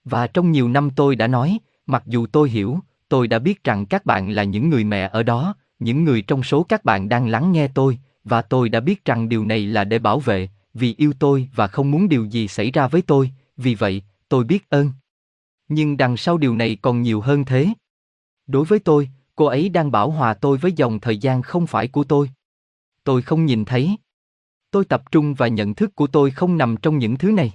Và 0.05 0.27
trong 0.27 0.53
nhiều 0.53 0.69
năm 0.69 0.91
tôi 0.97 1.17
đã 1.17 1.27
nói, 1.27 1.59
mặc 1.87 2.03
dù 2.07 2.27
tôi 2.27 2.51
hiểu, 2.51 2.79
tôi 3.09 3.29
đã 3.29 3.39
biết 3.39 3.65
rằng 3.65 3.87
các 3.87 4.07
bạn 4.07 4.31
là 4.31 4.45
những 4.45 4.71
người 4.71 4.85
mẹ 4.85 5.09
ở 5.12 5.23
đó, 5.23 5.55
những 5.79 6.05
người 6.05 6.23
trong 6.23 6.43
số 6.43 6.62
các 6.62 6.85
bạn 6.85 7.09
đang 7.09 7.29
lắng 7.29 7.53
nghe 7.53 7.69
tôi, 7.69 7.99
và 8.25 8.43
tôi 8.43 8.69
đã 8.69 8.81
biết 8.81 9.05
rằng 9.05 9.29
điều 9.29 9.45
này 9.45 9.67
là 9.67 9.85
để 9.85 9.99
bảo 9.99 10.21
vệ, 10.21 10.49
vì 10.75 10.95
yêu 10.99 11.12
tôi 11.19 11.49
và 11.55 11.67
không 11.67 11.91
muốn 11.91 12.09
điều 12.09 12.25
gì 12.25 12.49
xảy 12.49 12.71
ra 12.71 12.89
với 12.89 13.03
tôi, 13.03 13.31
vì 13.57 13.75
vậy, 13.75 14.03
tôi 14.29 14.45
biết 14.45 14.71
ơn. 14.71 14.91
Nhưng 15.69 15.97
đằng 15.97 16.17
sau 16.17 16.39
điều 16.39 16.57
này 16.57 16.77
còn 16.83 17.03
nhiều 17.03 17.21
hơn 17.21 17.45
thế. 17.45 17.69
Đối 18.47 18.65
với 18.65 18.79
tôi, 18.79 19.11
cô 19.35 19.45
ấy 19.45 19.69
đang 19.69 19.91
bảo 19.91 20.11
hòa 20.11 20.35
tôi 20.35 20.59
với 20.59 20.73
dòng 20.73 21.01
thời 21.01 21.19
gian 21.19 21.43
không 21.43 21.67
phải 21.67 21.89
của 21.89 22.05
tôi. 22.05 22.31
Tôi 23.05 23.23
không 23.23 23.47
nhìn 23.47 23.65
thấy. 23.65 23.97
Tôi 24.71 24.85
tập 24.85 25.03
trung 25.11 25.35
và 25.35 25.49
nhận 25.49 25.75
thức 25.75 25.95
của 25.95 26.07
tôi 26.07 26.31
không 26.31 26.59
nằm 26.59 26.77
trong 26.77 26.99
những 26.99 27.17
thứ 27.17 27.33
này. 27.33 27.53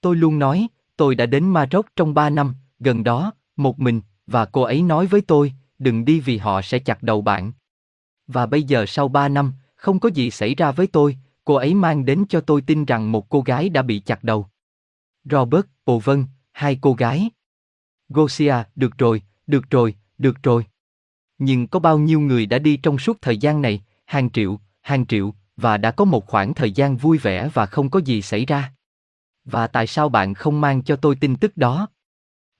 Tôi 0.00 0.16
luôn 0.16 0.38
nói, 0.38 0.68
tôi 0.96 1.14
đã 1.14 1.26
đến 1.26 1.48
Maroc 1.48 1.86
trong 1.96 2.14
ba 2.14 2.30
năm, 2.30 2.54
gần 2.78 3.04
đó, 3.04 3.32
một 3.56 3.80
mình, 3.80 4.00
và 4.26 4.44
cô 4.44 4.62
ấy 4.62 4.82
nói 4.82 5.06
với 5.06 5.20
tôi, 5.20 5.52
đừng 5.78 6.04
đi 6.04 6.20
vì 6.20 6.38
họ 6.38 6.62
sẽ 6.62 6.78
chặt 6.78 7.02
đầu 7.02 7.22
bạn. 7.22 7.52
Và 8.26 8.46
bây 8.46 8.62
giờ 8.62 8.86
sau 8.86 9.08
ba 9.08 9.28
năm, 9.28 9.52
không 9.76 10.00
có 10.00 10.08
gì 10.08 10.30
xảy 10.30 10.54
ra 10.54 10.72
với 10.72 10.86
tôi, 10.86 11.16
cô 11.44 11.54
ấy 11.54 11.74
mang 11.74 12.04
đến 12.04 12.24
cho 12.28 12.40
tôi 12.40 12.62
tin 12.62 12.84
rằng 12.84 13.12
một 13.12 13.28
cô 13.28 13.40
gái 13.40 13.68
đã 13.68 13.82
bị 13.82 13.98
chặt 13.98 14.24
đầu. 14.24 14.46
Robert, 15.24 15.66
ồ 15.84 15.98
Vân, 15.98 16.24
hai 16.52 16.78
cô 16.80 16.94
gái. 16.94 17.30
Gosia, 18.08 18.54
được 18.74 18.98
rồi, 18.98 19.22
được 19.46 19.70
rồi, 19.70 19.94
được 20.18 20.42
rồi. 20.42 20.64
Nhưng 21.38 21.66
có 21.66 21.78
bao 21.78 21.98
nhiêu 21.98 22.20
người 22.20 22.46
đã 22.46 22.58
đi 22.58 22.76
trong 22.76 22.98
suốt 22.98 23.22
thời 23.22 23.36
gian 23.36 23.62
này, 23.62 23.84
hàng 24.04 24.30
triệu, 24.30 24.60
hàng 24.80 25.06
triệu, 25.06 25.34
và 25.56 25.76
đã 25.76 25.90
có 25.90 26.04
một 26.04 26.26
khoảng 26.26 26.54
thời 26.54 26.72
gian 26.72 26.96
vui 26.96 27.18
vẻ 27.18 27.48
và 27.54 27.66
không 27.66 27.90
có 27.90 28.00
gì 28.04 28.22
xảy 28.22 28.46
ra. 28.46 28.72
Và 29.44 29.66
tại 29.66 29.86
sao 29.86 30.08
bạn 30.08 30.34
không 30.34 30.60
mang 30.60 30.82
cho 30.82 30.96
tôi 30.96 31.16
tin 31.16 31.36
tức 31.36 31.56
đó? 31.56 31.88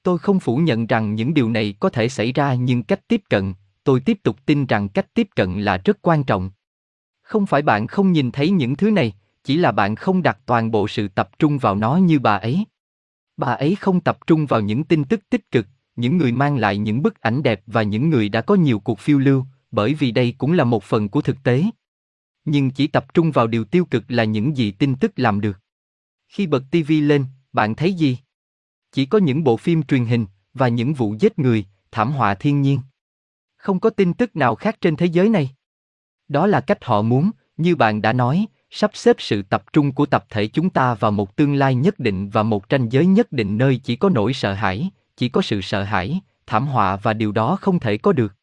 Tôi 0.02 0.18
không 0.18 0.40
phủ 0.40 0.56
nhận 0.56 0.86
rằng 0.86 1.14
những 1.14 1.34
điều 1.34 1.50
này 1.50 1.74
có 1.80 1.88
thể 1.88 2.08
xảy 2.08 2.32
ra 2.32 2.54
nhưng 2.54 2.82
cách 2.82 3.08
tiếp 3.08 3.22
cận, 3.30 3.54
tôi 3.84 4.00
tiếp 4.00 4.18
tục 4.22 4.36
tin 4.46 4.66
rằng 4.66 4.88
cách 4.88 5.14
tiếp 5.14 5.28
cận 5.36 5.60
là 5.60 5.76
rất 5.84 5.98
quan 6.02 6.24
trọng. 6.24 6.50
Không 7.22 7.46
phải 7.46 7.62
bạn 7.62 7.86
không 7.86 8.12
nhìn 8.12 8.30
thấy 8.30 8.50
những 8.50 8.76
thứ 8.76 8.90
này, 8.90 9.14
chỉ 9.44 9.56
là 9.56 9.72
bạn 9.72 9.96
không 9.96 10.22
đặt 10.22 10.38
toàn 10.46 10.70
bộ 10.70 10.88
sự 10.88 11.08
tập 11.08 11.30
trung 11.38 11.58
vào 11.58 11.74
nó 11.74 11.96
như 11.96 12.18
bà 12.18 12.36
ấy. 12.36 12.64
Bà 13.36 13.52
ấy 13.52 13.74
không 13.74 14.00
tập 14.00 14.18
trung 14.26 14.46
vào 14.46 14.60
những 14.60 14.84
tin 14.84 15.04
tức 15.04 15.20
tích 15.30 15.50
cực, 15.50 15.66
những 15.96 16.16
người 16.16 16.32
mang 16.32 16.56
lại 16.56 16.78
những 16.78 17.02
bức 17.02 17.20
ảnh 17.20 17.42
đẹp 17.42 17.62
và 17.66 17.82
những 17.82 18.10
người 18.10 18.28
đã 18.28 18.40
có 18.40 18.54
nhiều 18.54 18.78
cuộc 18.78 18.98
phiêu 18.98 19.18
lưu, 19.18 19.44
bởi 19.70 19.94
vì 19.94 20.10
đây 20.10 20.34
cũng 20.38 20.52
là 20.52 20.64
một 20.64 20.84
phần 20.84 21.08
của 21.08 21.20
thực 21.20 21.42
tế. 21.42 21.64
Nhưng 22.44 22.70
chỉ 22.70 22.86
tập 22.86 23.14
trung 23.14 23.30
vào 23.30 23.46
điều 23.46 23.64
tiêu 23.64 23.84
cực 23.84 24.04
là 24.08 24.24
những 24.24 24.56
gì 24.56 24.70
tin 24.70 24.96
tức 24.96 25.12
làm 25.16 25.40
được. 25.40 25.60
Khi 26.28 26.46
bật 26.46 26.64
TV 26.70 26.92
lên, 27.02 27.24
bạn 27.52 27.74
thấy 27.74 27.92
gì? 27.92 28.18
Chỉ 28.92 29.06
có 29.06 29.18
những 29.18 29.44
bộ 29.44 29.56
phim 29.56 29.82
truyền 29.82 30.04
hình 30.04 30.26
và 30.54 30.68
những 30.68 30.94
vụ 30.94 31.14
giết 31.18 31.38
người, 31.38 31.64
thảm 31.90 32.12
họa 32.12 32.34
thiên 32.34 32.62
nhiên. 32.62 32.80
Không 33.56 33.80
có 33.80 33.90
tin 33.90 34.14
tức 34.14 34.36
nào 34.36 34.54
khác 34.54 34.80
trên 34.80 34.96
thế 34.96 35.06
giới 35.06 35.28
này. 35.28 35.50
Đó 36.28 36.46
là 36.46 36.60
cách 36.60 36.84
họ 36.84 37.02
muốn, 37.02 37.30
như 37.56 37.76
bạn 37.76 38.02
đã 38.02 38.12
nói, 38.12 38.46
sắp 38.70 38.90
xếp 38.94 39.16
sự 39.18 39.42
tập 39.42 39.72
trung 39.72 39.92
của 39.92 40.06
tập 40.06 40.24
thể 40.30 40.46
chúng 40.46 40.70
ta 40.70 40.94
vào 40.94 41.10
một 41.10 41.36
tương 41.36 41.54
lai 41.54 41.74
nhất 41.74 41.98
định 41.98 42.28
và 42.28 42.42
một 42.42 42.68
tranh 42.68 42.88
giới 42.88 43.06
nhất 43.06 43.32
định 43.32 43.58
nơi 43.58 43.80
chỉ 43.84 43.96
có 43.96 44.08
nỗi 44.08 44.32
sợ 44.32 44.52
hãi, 44.52 44.90
chỉ 45.16 45.28
có 45.28 45.42
sự 45.42 45.60
sợ 45.60 45.82
hãi, 45.82 46.20
thảm 46.46 46.66
họa 46.66 46.96
và 46.96 47.12
điều 47.12 47.32
đó 47.32 47.56
không 47.60 47.80
thể 47.80 47.98
có 47.98 48.12
được. 48.12 48.34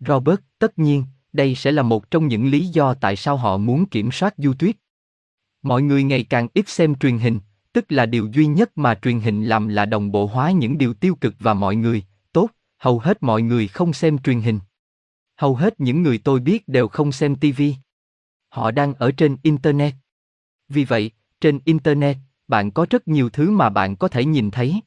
Robert, 0.00 0.40
tất 0.58 0.78
nhiên, 0.78 1.04
đây 1.32 1.54
sẽ 1.54 1.72
là 1.72 1.82
một 1.82 2.10
trong 2.10 2.28
những 2.28 2.50
lý 2.50 2.66
do 2.66 2.94
tại 2.94 3.16
sao 3.16 3.36
họ 3.36 3.56
muốn 3.56 3.86
kiểm 3.86 4.12
soát 4.12 4.34
du 4.38 4.54
tuyết. 4.58 4.76
Mọi 5.62 5.82
người 5.82 6.02
ngày 6.02 6.24
càng 6.24 6.48
ít 6.54 6.68
xem 6.68 6.94
truyền 6.94 7.18
hình, 7.18 7.40
tức 7.72 7.84
là 7.88 8.06
điều 8.06 8.28
duy 8.32 8.46
nhất 8.46 8.78
mà 8.78 8.94
truyền 8.94 9.20
hình 9.20 9.44
làm 9.44 9.68
là 9.68 9.86
đồng 9.86 10.12
bộ 10.12 10.26
hóa 10.26 10.50
những 10.50 10.78
điều 10.78 10.94
tiêu 10.94 11.14
cực 11.14 11.34
và 11.38 11.54
mọi 11.54 11.76
người, 11.76 12.04
tốt, 12.32 12.50
hầu 12.78 12.98
hết 12.98 13.22
mọi 13.22 13.42
người 13.42 13.68
không 13.68 13.92
xem 13.92 14.18
truyền 14.18 14.40
hình. 14.40 14.60
Hầu 15.36 15.54
hết 15.54 15.80
những 15.80 16.02
người 16.02 16.18
tôi 16.18 16.40
biết 16.40 16.68
đều 16.68 16.88
không 16.88 17.12
xem 17.12 17.36
TV. 17.36 17.62
Họ 18.48 18.70
đang 18.70 18.94
ở 18.94 19.12
trên 19.12 19.36
Internet. 19.42 19.94
Vì 20.68 20.84
vậy, 20.84 21.10
trên 21.40 21.60
Internet, 21.64 22.16
bạn 22.48 22.70
có 22.70 22.86
rất 22.90 23.08
nhiều 23.08 23.30
thứ 23.30 23.50
mà 23.50 23.70
bạn 23.70 23.96
có 23.96 24.08
thể 24.08 24.24
nhìn 24.24 24.50
thấy. 24.50 24.80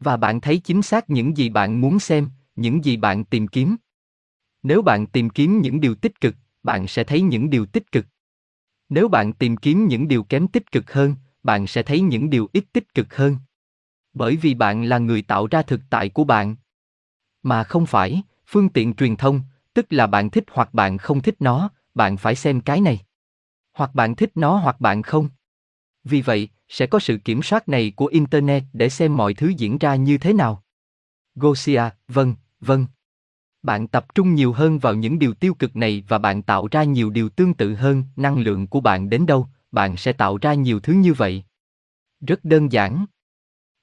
Và 0.00 0.16
bạn 0.16 0.40
thấy 0.40 0.58
chính 0.58 0.82
xác 0.82 1.10
những 1.10 1.36
gì 1.36 1.48
bạn 1.48 1.80
muốn 1.80 1.98
xem, 1.98 2.28
những 2.56 2.84
gì 2.84 2.96
bạn 2.96 3.24
tìm 3.24 3.48
kiếm. 3.48 3.76
Nếu 4.62 4.82
bạn 4.82 5.06
tìm 5.06 5.30
kiếm 5.30 5.60
những 5.60 5.80
điều 5.80 5.94
tích 5.94 6.20
cực, 6.20 6.34
bạn 6.62 6.86
sẽ 6.86 7.04
thấy 7.04 7.22
những 7.22 7.50
điều 7.50 7.66
tích 7.66 7.92
cực. 7.92 8.06
Nếu 8.88 9.08
bạn 9.08 9.32
tìm 9.32 9.56
kiếm 9.56 9.86
những 9.86 10.08
điều 10.08 10.22
kém 10.22 10.48
tích 10.48 10.72
cực 10.72 10.92
hơn, 10.92 11.14
bạn 11.42 11.66
sẽ 11.66 11.82
thấy 11.82 12.00
những 12.00 12.30
điều 12.30 12.48
ít 12.52 12.64
tích 12.72 12.94
cực 12.94 13.16
hơn. 13.16 13.36
Bởi 14.12 14.36
vì 14.36 14.54
bạn 14.54 14.84
là 14.84 14.98
người 14.98 15.22
tạo 15.22 15.46
ra 15.46 15.62
thực 15.62 15.80
tại 15.90 16.08
của 16.08 16.24
bạn. 16.24 16.56
Mà 17.42 17.64
không 17.64 17.86
phải, 17.86 18.22
phương 18.46 18.68
tiện 18.68 18.94
truyền 18.94 19.16
thông, 19.16 19.40
tức 19.74 19.86
là 19.90 20.06
bạn 20.06 20.30
thích 20.30 20.44
hoặc 20.52 20.74
bạn 20.74 20.98
không 20.98 21.22
thích 21.22 21.36
nó, 21.40 21.70
bạn 21.94 22.16
phải 22.16 22.34
xem 22.34 22.60
cái 22.60 22.80
này. 22.80 22.98
Hoặc 23.72 23.94
bạn 23.94 24.16
thích 24.16 24.30
nó 24.34 24.56
hoặc 24.56 24.80
bạn 24.80 25.02
không. 25.02 25.28
Vì 26.04 26.22
vậy, 26.22 26.48
sẽ 26.68 26.86
có 26.86 26.98
sự 26.98 27.16
kiểm 27.16 27.42
soát 27.42 27.68
này 27.68 27.92
của 27.96 28.06
Internet 28.06 28.62
để 28.72 28.88
xem 28.88 29.16
mọi 29.16 29.34
thứ 29.34 29.48
diễn 29.48 29.78
ra 29.78 29.94
như 29.96 30.18
thế 30.18 30.32
nào. 30.32 30.62
Gosia, 31.34 31.82
vâng, 32.08 32.34
vâng. 32.60 32.86
Bạn 33.62 33.88
tập 33.88 34.14
trung 34.14 34.34
nhiều 34.34 34.52
hơn 34.52 34.78
vào 34.78 34.94
những 34.94 35.18
điều 35.18 35.34
tiêu 35.34 35.54
cực 35.54 35.76
này 35.76 36.04
và 36.08 36.18
bạn 36.18 36.42
tạo 36.42 36.68
ra 36.70 36.84
nhiều 36.84 37.10
điều 37.10 37.28
tương 37.28 37.54
tự 37.54 37.74
hơn, 37.74 38.04
năng 38.16 38.38
lượng 38.38 38.66
của 38.66 38.80
bạn 38.80 39.10
đến 39.10 39.26
đâu, 39.26 39.48
bạn 39.72 39.96
sẽ 39.96 40.12
tạo 40.12 40.38
ra 40.38 40.54
nhiều 40.54 40.80
thứ 40.80 40.92
như 40.92 41.12
vậy. 41.12 41.44
Rất 42.20 42.44
đơn 42.44 42.72
giản. 42.72 43.06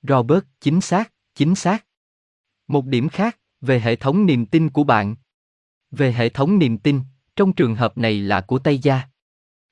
Robert, 0.01 0.43
chính 0.61 0.81
xác, 0.81 1.13
chính 1.35 1.55
xác. 1.55 1.85
Một 2.67 2.85
điểm 2.85 3.09
khác, 3.09 3.39
về 3.61 3.79
hệ 3.79 3.95
thống 3.95 4.25
niềm 4.25 4.45
tin 4.45 4.69
của 4.69 4.83
bạn. 4.83 5.15
Về 5.91 6.11
hệ 6.11 6.29
thống 6.29 6.59
niềm 6.59 6.77
tin, 6.77 7.01
trong 7.35 7.53
trường 7.53 7.75
hợp 7.75 7.97
này 7.97 8.19
là 8.19 8.41
của 8.41 8.59
Tây 8.59 8.79
Gia. 8.79 9.01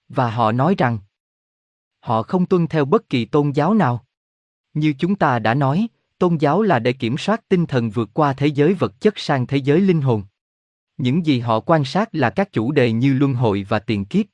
Và 0.09 0.31
họ 0.31 0.51
nói 0.51 0.75
rằng, 0.77 0.97
họ 2.05 2.24
không 2.24 2.45
tuân 2.45 2.67
theo 2.67 2.85
bất 2.85 3.09
kỳ 3.09 3.25
tôn 3.25 3.51
giáo 3.51 3.74
nào. 3.74 4.05
Như 4.74 4.93
chúng 5.00 5.15
ta 5.15 5.39
đã 5.39 5.53
nói, 5.53 5.88
tôn 6.17 6.38
giáo 6.38 6.62
là 6.62 6.79
để 6.79 6.93
kiểm 6.93 7.17
soát 7.17 7.50
tinh 7.50 7.65
thần 7.65 7.89
vượt 7.89 8.09
qua 8.13 8.33
thế 8.33 8.47
giới 8.47 8.74
vật 8.74 9.01
chất 9.01 9.19
sang 9.19 9.47
thế 9.47 9.57
giới 9.57 9.81
linh 9.81 10.01
hồn. 10.01 10.24
Những 10.97 11.25
gì 11.25 11.39
họ 11.39 11.59
quan 11.59 11.85
sát 11.85 12.15
là 12.15 12.29
các 12.29 12.51
chủ 12.51 12.71
đề 12.71 12.91
như 12.91 13.13
luân 13.13 13.33
hồi 13.33 13.65
và 13.69 13.79
tiền 13.79 14.05
kiếp. 14.05 14.25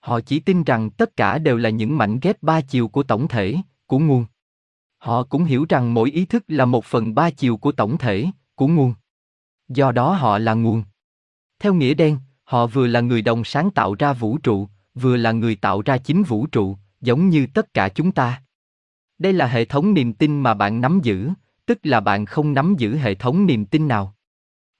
Họ 0.00 0.20
chỉ 0.20 0.40
tin 0.40 0.64
rằng 0.64 0.90
tất 0.90 1.16
cả 1.16 1.38
đều 1.38 1.56
là 1.56 1.70
những 1.70 1.98
mảnh 1.98 2.18
ghép 2.22 2.42
ba 2.42 2.60
chiều 2.60 2.88
của 2.88 3.02
tổng 3.02 3.28
thể, 3.28 3.56
của 3.86 3.98
nguồn. 3.98 4.26
Họ 4.98 5.22
cũng 5.22 5.44
hiểu 5.44 5.66
rằng 5.68 5.94
mỗi 5.94 6.10
ý 6.10 6.24
thức 6.24 6.44
là 6.48 6.64
một 6.64 6.84
phần 6.84 7.14
ba 7.14 7.30
chiều 7.30 7.56
của 7.56 7.72
tổng 7.72 7.98
thể, 7.98 8.26
của 8.54 8.66
nguồn. 8.68 8.94
Do 9.68 9.92
đó 9.92 10.12
họ 10.12 10.38
là 10.38 10.54
nguồn. 10.54 10.82
Theo 11.58 11.74
nghĩa 11.74 11.94
đen, 11.94 12.18
họ 12.44 12.66
vừa 12.66 12.86
là 12.86 13.00
người 13.00 13.22
đồng 13.22 13.44
sáng 13.44 13.70
tạo 13.70 13.94
ra 13.94 14.12
vũ 14.12 14.38
trụ, 14.38 14.68
vừa 14.94 15.16
là 15.16 15.32
người 15.32 15.56
tạo 15.56 15.82
ra 15.82 15.98
chính 15.98 16.22
vũ 16.22 16.46
trụ, 16.46 16.76
giống 17.00 17.28
như 17.28 17.46
tất 17.54 17.74
cả 17.74 17.88
chúng 17.88 18.12
ta. 18.12 18.42
Đây 19.18 19.32
là 19.32 19.46
hệ 19.46 19.64
thống 19.64 19.94
niềm 19.94 20.12
tin 20.12 20.40
mà 20.40 20.54
bạn 20.54 20.80
nắm 20.80 21.00
giữ, 21.02 21.30
tức 21.66 21.78
là 21.82 22.00
bạn 22.00 22.26
không 22.26 22.52
nắm 22.52 22.74
giữ 22.78 22.96
hệ 22.96 23.14
thống 23.14 23.46
niềm 23.46 23.64
tin 23.64 23.88
nào. 23.88 24.14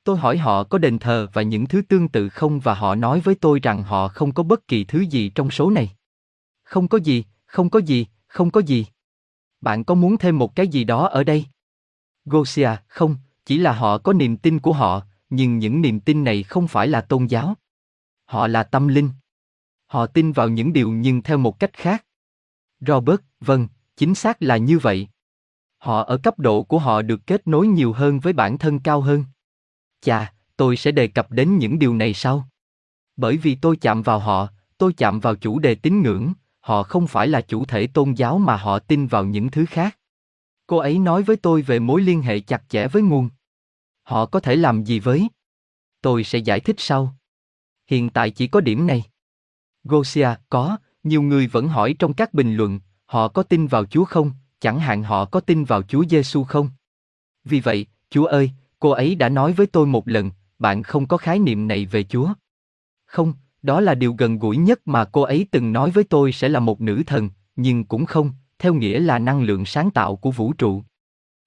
Tôi 0.04 0.16
hỏi 0.16 0.38
họ 0.38 0.64
có 0.64 0.78
đền 0.78 0.98
thờ 0.98 1.28
và 1.32 1.42
những 1.42 1.66
thứ 1.66 1.82
tương 1.88 2.08
tự 2.08 2.28
không 2.28 2.60
và 2.60 2.74
họ 2.74 2.94
nói 2.94 3.20
với 3.20 3.34
tôi 3.34 3.60
rằng 3.62 3.82
họ 3.82 4.08
không 4.08 4.32
có 4.32 4.42
bất 4.42 4.68
kỳ 4.68 4.84
thứ 4.84 5.00
gì 5.00 5.28
trong 5.28 5.50
số 5.50 5.70
này. 5.70 5.90
Không 6.62 6.88
có 6.88 6.98
gì, 6.98 7.24
không 7.46 7.70
có 7.70 7.78
gì, 7.78 8.06
không 8.26 8.50
có 8.50 8.60
gì. 8.60 8.86
Bạn 9.60 9.84
có 9.84 9.94
muốn 9.94 10.18
thêm 10.18 10.38
một 10.38 10.56
cái 10.56 10.68
gì 10.68 10.84
đó 10.84 11.06
ở 11.06 11.24
đây? 11.24 11.44
Gosia, 12.24 12.70
không, 12.88 13.16
chỉ 13.46 13.58
là 13.58 13.72
họ 13.72 13.98
có 13.98 14.12
niềm 14.12 14.36
tin 14.36 14.58
của 14.58 14.72
họ, 14.72 15.02
nhưng 15.30 15.58
những 15.58 15.82
niềm 15.82 16.00
tin 16.00 16.24
này 16.24 16.42
không 16.42 16.68
phải 16.68 16.88
là 16.88 17.00
tôn 17.00 17.26
giáo. 17.26 17.54
Họ 18.24 18.46
là 18.46 18.62
tâm 18.62 18.88
linh. 18.88 19.10
Họ 19.86 20.06
tin 20.06 20.32
vào 20.32 20.48
những 20.48 20.72
điều 20.72 20.90
nhưng 20.90 21.22
theo 21.22 21.38
một 21.38 21.58
cách 21.58 21.72
khác. 21.72 22.04
Robert, 22.80 23.20
vâng, 23.40 23.68
chính 23.96 24.14
xác 24.14 24.42
là 24.42 24.56
như 24.56 24.78
vậy. 24.78 25.08
Họ 25.78 26.02
ở 26.02 26.16
cấp 26.16 26.38
độ 26.38 26.62
của 26.62 26.78
họ 26.78 27.02
được 27.02 27.26
kết 27.26 27.46
nối 27.46 27.66
nhiều 27.66 27.92
hơn 27.92 28.20
với 28.20 28.32
bản 28.32 28.58
thân 28.58 28.78
cao 28.78 29.00
hơn. 29.00 29.24
Chà, 30.00 30.32
tôi 30.56 30.76
sẽ 30.76 30.90
đề 30.90 31.06
cập 31.06 31.30
đến 31.30 31.58
những 31.58 31.78
điều 31.78 31.94
này 31.94 32.14
sau. 32.14 32.48
Bởi 33.16 33.36
vì 33.36 33.54
tôi 33.54 33.76
chạm 33.76 34.02
vào 34.02 34.18
họ, 34.18 34.48
tôi 34.78 34.92
chạm 34.92 35.20
vào 35.20 35.36
chủ 35.36 35.58
đề 35.58 35.74
tín 35.74 36.02
ngưỡng, 36.02 36.32
họ 36.60 36.82
không 36.82 37.06
phải 37.06 37.28
là 37.28 37.40
chủ 37.40 37.64
thể 37.64 37.86
tôn 37.86 38.12
giáo 38.12 38.38
mà 38.38 38.56
họ 38.56 38.78
tin 38.78 39.06
vào 39.06 39.24
những 39.24 39.50
thứ 39.50 39.66
khác. 39.66 39.98
Cô 40.66 40.76
ấy 40.76 40.98
nói 40.98 41.22
với 41.22 41.36
tôi 41.36 41.62
về 41.62 41.78
mối 41.78 42.02
liên 42.02 42.22
hệ 42.22 42.40
chặt 42.40 42.62
chẽ 42.68 42.88
với 42.88 43.02
nguồn. 43.02 43.28
Họ 44.02 44.26
có 44.26 44.40
thể 44.40 44.56
làm 44.56 44.84
gì 44.84 45.00
với? 45.00 45.28
Tôi 46.00 46.24
sẽ 46.24 46.38
giải 46.38 46.60
thích 46.60 46.76
sau. 46.78 47.16
Hiện 47.86 48.10
tại 48.10 48.30
chỉ 48.30 48.46
có 48.46 48.60
điểm 48.60 48.86
này. 48.86 49.04
Gosia, 49.88 50.28
có, 50.50 50.76
nhiều 51.04 51.22
người 51.22 51.46
vẫn 51.46 51.68
hỏi 51.68 51.94
trong 51.98 52.14
các 52.14 52.34
bình 52.34 52.54
luận, 52.54 52.80
họ 53.04 53.28
có 53.28 53.42
tin 53.42 53.66
vào 53.66 53.84
Chúa 53.84 54.04
không, 54.04 54.32
chẳng 54.60 54.78
hạn 54.78 55.02
họ 55.02 55.24
có 55.24 55.40
tin 55.40 55.64
vào 55.64 55.82
Chúa 55.82 56.04
Giêsu 56.10 56.44
không? 56.44 56.70
Vì 57.44 57.60
vậy, 57.60 57.86
Chúa 58.10 58.24
ơi, 58.24 58.50
cô 58.78 58.90
ấy 58.90 59.14
đã 59.14 59.28
nói 59.28 59.52
với 59.52 59.66
tôi 59.66 59.86
một 59.86 60.08
lần, 60.08 60.30
bạn 60.58 60.82
không 60.82 61.06
có 61.06 61.16
khái 61.16 61.38
niệm 61.38 61.68
này 61.68 61.86
về 61.86 62.04
Chúa. 62.04 62.28
Không, 63.06 63.32
đó 63.62 63.80
là 63.80 63.94
điều 63.94 64.14
gần 64.18 64.38
gũi 64.38 64.56
nhất 64.56 64.80
mà 64.84 65.04
cô 65.04 65.22
ấy 65.22 65.46
từng 65.50 65.72
nói 65.72 65.90
với 65.90 66.04
tôi 66.04 66.32
sẽ 66.32 66.48
là 66.48 66.60
một 66.60 66.80
nữ 66.80 67.02
thần, 67.06 67.30
nhưng 67.56 67.84
cũng 67.84 68.06
không, 68.06 68.30
theo 68.58 68.74
nghĩa 68.74 69.00
là 69.00 69.18
năng 69.18 69.42
lượng 69.42 69.64
sáng 69.64 69.90
tạo 69.90 70.16
của 70.16 70.30
vũ 70.30 70.52
trụ. 70.52 70.82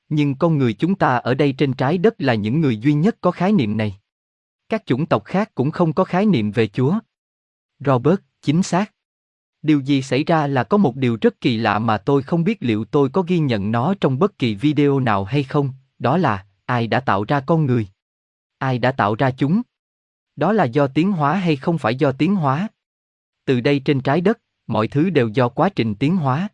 Nhưng 0.10 0.36
con 0.36 0.58
người 0.58 0.73
chúng 0.73 0.95
ta 0.95 1.15
ở 1.15 1.34
đây 1.34 1.54
trên 1.58 1.73
trái 1.73 1.97
đất 1.97 2.15
là 2.17 2.34
những 2.34 2.62
người 2.62 2.78
duy 2.78 2.93
nhất 2.93 3.17
có 3.21 3.32
khái 3.32 3.52
niệm 3.52 3.78
này. 3.78 3.99
Các 4.69 4.86
chủng 4.86 5.06
tộc 5.06 5.25
khác 5.25 5.56
cũng 5.56 5.71
không 5.71 5.93
có 5.93 6.04
khái 6.04 6.25
niệm 6.25 6.52
về 6.52 6.67
Chúa. 6.67 6.99
Robert, 7.80 8.20
chính 8.42 8.63
xác. 8.63 8.92
Điều 9.62 9.80
gì 9.80 10.02
xảy 10.02 10.24
ra 10.24 10.48
là 10.48 10.63
có 10.63 10.78
một 10.78 10.96
điều 10.96 11.18
rất 11.22 11.42
kỳ 11.42 11.58
lạ 11.58 11.80
mà 11.80 11.98
tôi 11.98 12.24
không 12.24 12.44
biết 12.44 12.58
liệu 12.62 12.86
tôi 12.86 13.10
có 13.10 13.22
ghi 13.22 13.39
nhận 13.39 13.72
nó 13.72 13.94
trong 14.02 14.20
bất 14.20 14.38
kỳ 14.38 14.56
video 14.56 15.00
nào 15.00 15.24
hay 15.24 15.44
không, 15.44 15.74
đó 16.00 16.18
là 16.18 16.46
ai 16.65 16.88
đã 16.88 17.00
tạo 17.00 17.24
ra 17.24 17.39
con 17.39 17.65
người? 17.65 17.88
Ai 18.58 18.80
đã 18.80 18.92
tạo 18.92 19.15
ra 19.15 19.32
chúng? 19.32 19.62
Đó 20.36 20.54
là 20.54 20.63
do 20.63 20.88
tiến 20.88 21.12
hóa 21.12 21.36
hay 21.36 21.56
không 21.56 21.78
phải 21.78 21.96
do 21.96 22.12
tiến 22.12 22.36
hóa? 22.36 22.68
Từ 23.46 23.62
đây 23.62 23.80
trên 23.80 24.02
trái 24.02 24.22
đất, 24.22 24.39
mọi 24.68 24.88
thứ 24.88 25.10
đều 25.10 25.28
do 25.28 25.50
quá 25.50 25.70
trình 25.70 25.96
tiến 25.96 26.18
hóa. 26.18 26.50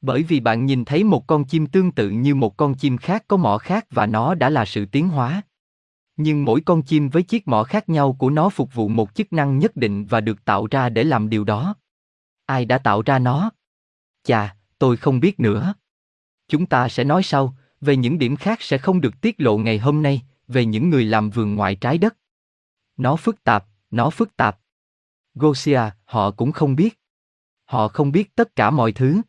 Bởi 0.00 0.22
vì 0.22 0.40
bạn 0.40 0.66
nhìn 0.66 0.84
thấy 0.84 1.04
một 1.04 1.26
con 1.26 1.44
chim 1.44 1.66
tương 1.66 1.92
tự 1.92 2.10
như 2.10 2.34
một 2.34 2.56
con 2.56 2.74
chim 2.74 2.98
khác 2.98 3.24
có 3.28 3.36
mỏ 3.36 3.58
khác 3.58 3.86
và 3.90 4.06
nó 4.06 4.34
đã 4.34 4.50
là 4.50 4.64
sự 4.64 4.86
tiến 4.86 5.08
hóa. 5.08 5.42
Nhưng 6.18 6.44
mỗi 6.44 6.60
con 6.60 6.82
chim 6.82 7.08
với 7.08 7.22
chiếc 7.22 7.48
mỏ 7.48 7.62
khác 7.62 7.88
nhau 7.88 8.16
của 8.18 8.30
nó 8.30 8.48
phục 8.48 8.74
vụ 8.74 8.88
một 8.88 9.14
chức 9.14 9.32
năng 9.32 9.58
nhất 9.58 9.76
định 9.76 10.06
và 10.06 10.20
được 10.20 10.44
tạo 10.44 10.66
ra 10.70 10.88
để 10.88 11.04
làm 11.04 11.28
điều 11.28 11.44
đó. 11.44 11.74
Ai 12.46 12.64
đã 12.64 12.78
tạo 12.78 13.02
ra 13.02 13.18
nó? 13.18 13.50
Chà, 14.22 14.56
tôi 14.78 14.96
không 14.96 15.20
biết 15.20 15.40
nữa. 15.40 15.74
Chúng 16.48 16.66
ta 16.66 16.88
sẽ 16.88 17.04
nói 17.04 17.22
sau, 17.22 17.56
về 17.80 17.96
những 17.96 18.18
điểm 18.18 18.36
khác 18.36 18.62
sẽ 18.62 18.78
không 18.78 19.00
được 19.00 19.20
tiết 19.20 19.40
lộ 19.40 19.58
ngày 19.58 19.78
hôm 19.78 20.02
nay, 20.02 20.22
về 20.48 20.64
những 20.64 20.90
người 20.90 21.04
làm 21.04 21.30
vườn 21.30 21.54
ngoài 21.54 21.74
trái 21.74 21.98
đất. 21.98 22.16
Nó 22.96 23.16
phức 23.16 23.44
tạp, 23.44 23.66
nó 23.90 24.10
phức 24.10 24.36
tạp. 24.36 24.58
Gosia, 25.34 25.80
họ 26.04 26.30
cũng 26.30 26.52
không 26.52 26.76
biết. 26.76 27.00
Họ 27.64 27.88
không 27.88 28.12
biết 28.12 28.34
tất 28.34 28.56
cả 28.56 28.70
mọi 28.70 28.92
thứ. 28.92 29.20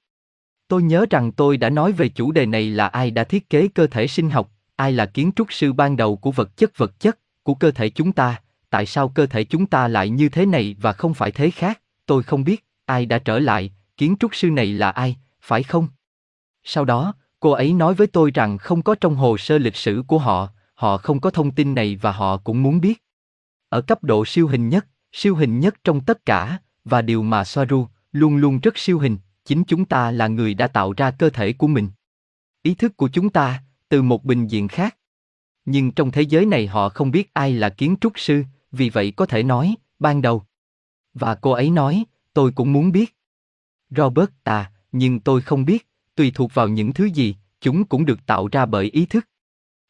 Tôi 0.67 0.83
nhớ 0.83 1.05
rằng 1.09 1.31
tôi 1.31 1.57
đã 1.57 1.69
nói 1.69 1.91
về 1.91 2.09
chủ 2.09 2.31
đề 2.31 2.45
này 2.45 2.69
là 2.69 2.87
ai 2.87 3.11
đã 3.11 3.23
thiết 3.23 3.49
kế 3.49 3.67
cơ 3.67 3.87
thể 3.87 4.07
sinh 4.07 4.29
học, 4.29 4.51
ai 4.79 4.91
là 4.91 5.05
kiến 5.05 5.31
trúc 5.35 5.53
sư 5.53 5.73
ban 5.73 5.97
đầu 5.97 6.15
của 6.15 6.31
vật 6.31 6.57
chất 6.57 6.77
vật 6.77 6.99
chất, 6.99 7.19
của 7.43 7.53
cơ 7.53 7.71
thể 7.71 7.89
chúng 7.89 8.11
ta, 8.11 8.41
tại 8.69 8.85
sao 8.85 9.09
cơ 9.09 9.25
thể 9.25 9.43
chúng 9.43 9.65
ta 9.65 9.87
lại 9.87 10.09
như 10.09 10.29
thế 10.29 10.45
này 10.45 10.75
và 10.81 10.93
không 10.93 11.13
phải 11.13 11.31
thế 11.31 11.51
khác, 11.51 11.81
tôi 12.05 12.23
không 12.23 12.43
biết, 12.43 12.65
ai 12.85 13.05
đã 13.05 13.19
trở 13.19 13.39
lại, 13.39 13.71
kiến 13.97 14.15
trúc 14.19 14.35
sư 14.35 14.49
này 14.49 14.65
là 14.65 14.89
ai, 14.89 15.17
phải 15.41 15.63
không? 15.63 15.87
Sau 16.63 16.85
đó, 16.85 17.13
cô 17.39 17.51
ấy 17.51 17.73
nói 17.73 17.93
với 17.93 18.07
tôi 18.07 18.31
rằng 18.31 18.57
không 18.57 18.81
có 18.81 18.95
trong 18.95 19.15
hồ 19.15 19.37
sơ 19.37 19.57
lịch 19.57 19.75
sử 19.75 20.03
của 20.07 20.17
họ, 20.17 20.47
họ 20.73 20.97
không 20.97 21.19
có 21.19 21.29
thông 21.29 21.51
tin 21.51 21.75
này 21.75 21.95
và 22.01 22.11
họ 22.11 22.37
cũng 22.37 22.63
muốn 22.63 22.81
biết. 22.81 23.03
Ở 23.69 23.81
cấp 23.81 24.03
độ 24.03 24.25
siêu 24.25 24.47
hình 24.47 24.69
nhất, 24.69 24.85
siêu 25.11 25.35
hình 25.35 25.59
nhất 25.59 25.75
trong 25.83 26.01
tất 26.01 26.25
cả, 26.25 26.57
và 26.85 27.01
điều 27.01 27.23
mà 27.23 27.43
Soaru 27.43 27.87
luôn 28.11 28.37
luôn 28.37 28.59
rất 28.59 28.77
siêu 28.77 28.99
hình, 28.99 29.17
chính 29.45 29.63
chúng 29.63 29.85
ta 29.85 30.11
là 30.11 30.27
người 30.27 30.53
đã 30.53 30.67
tạo 30.67 30.93
ra 30.97 31.11
cơ 31.11 31.29
thể 31.29 31.53
của 31.53 31.67
mình. 31.67 31.89
Ý 32.63 32.75
thức 32.75 32.97
của 32.97 33.09
chúng 33.13 33.29
ta, 33.29 33.61
từ 33.89 34.01
một 34.01 34.25
bình 34.25 34.47
diện 34.47 34.67
khác. 34.67 34.97
Nhưng 35.65 35.91
trong 35.91 36.11
thế 36.11 36.21
giới 36.21 36.45
này 36.45 36.67
họ 36.67 36.89
không 36.89 37.11
biết 37.11 37.33
ai 37.33 37.53
là 37.53 37.69
kiến 37.69 37.95
trúc 38.01 38.19
sư, 38.19 38.43
vì 38.71 38.89
vậy 38.89 39.11
có 39.11 39.25
thể 39.25 39.43
nói, 39.43 39.75
ban 39.99 40.21
đầu. 40.21 40.43
Và 41.13 41.35
cô 41.35 41.51
ấy 41.51 41.69
nói, 41.69 42.03
tôi 42.33 42.51
cũng 42.51 42.73
muốn 42.73 42.91
biết. 42.91 43.15
Robert 43.89 44.29
à, 44.43 44.71
nhưng 44.91 45.19
tôi 45.19 45.41
không 45.41 45.65
biết, 45.65 45.87
tùy 46.15 46.31
thuộc 46.35 46.53
vào 46.53 46.67
những 46.67 46.93
thứ 46.93 47.05
gì, 47.05 47.35
chúng 47.61 47.85
cũng 47.85 48.05
được 48.05 48.25
tạo 48.25 48.47
ra 48.51 48.65
bởi 48.65 48.85
ý 48.85 49.05
thức. 49.05 49.27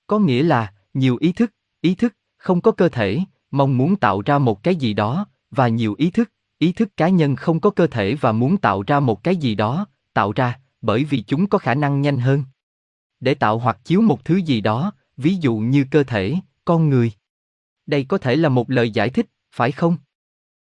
Có 0.08 0.20
nghĩa 0.20 0.44
là, 0.44 0.74
nhiều 0.94 1.18
ý 1.20 1.32
thức, 1.32 1.54
ý 1.82 1.96
thức, 1.96 2.16
không 2.38 2.62
có 2.62 2.72
cơ 2.72 2.90
thể, 2.90 3.20
mong 3.52 3.78
muốn 3.78 3.96
tạo 3.96 4.22
ra 4.22 4.38
một 4.38 4.64
cái 4.64 4.76
gì 4.76 4.94
đó, 4.94 5.28
và 5.52 5.68
nhiều 5.68 5.96
ý 5.98 6.12
thức, 6.12 6.32
ý 6.58 6.72
thức 6.72 6.98
cá 6.98 7.10
nhân 7.10 7.36
không 7.36 7.60
có 7.60 7.70
cơ 7.70 7.88
thể 7.88 8.16
và 8.16 8.32
muốn 8.32 8.58
tạo 8.58 8.84
ra 8.88 9.00
một 9.00 9.24
cái 9.24 9.36
gì 9.36 9.56
đó, 9.56 9.88
tạo 10.14 10.32
ra, 10.32 10.60
bởi 10.82 11.04
vì 11.04 11.22
chúng 11.22 11.48
có 11.48 11.58
khả 11.58 11.76
năng 11.76 12.02
nhanh 12.02 12.18
hơn. 12.18 12.44
Để 13.20 13.34
tạo 13.34 13.60
hoặc 13.60 13.78
chiếu 13.84 14.02
một 14.02 14.26
thứ 14.26 14.36
gì 14.36 14.62
đó, 14.62 14.92
ví 15.18 15.36
dụ 15.36 15.58
như 15.58 15.86
cơ 15.92 16.04
thể, 16.04 16.36
con 16.66 16.90
người. 16.90 17.12
Đây 17.86 18.04
có 18.04 18.18
thể 18.18 18.36
là 18.36 18.50
một 18.50 18.70
lời 18.70 18.92
giải 18.92 19.10
thích, 19.10 19.26
phải 19.52 19.72
không? 19.72 19.98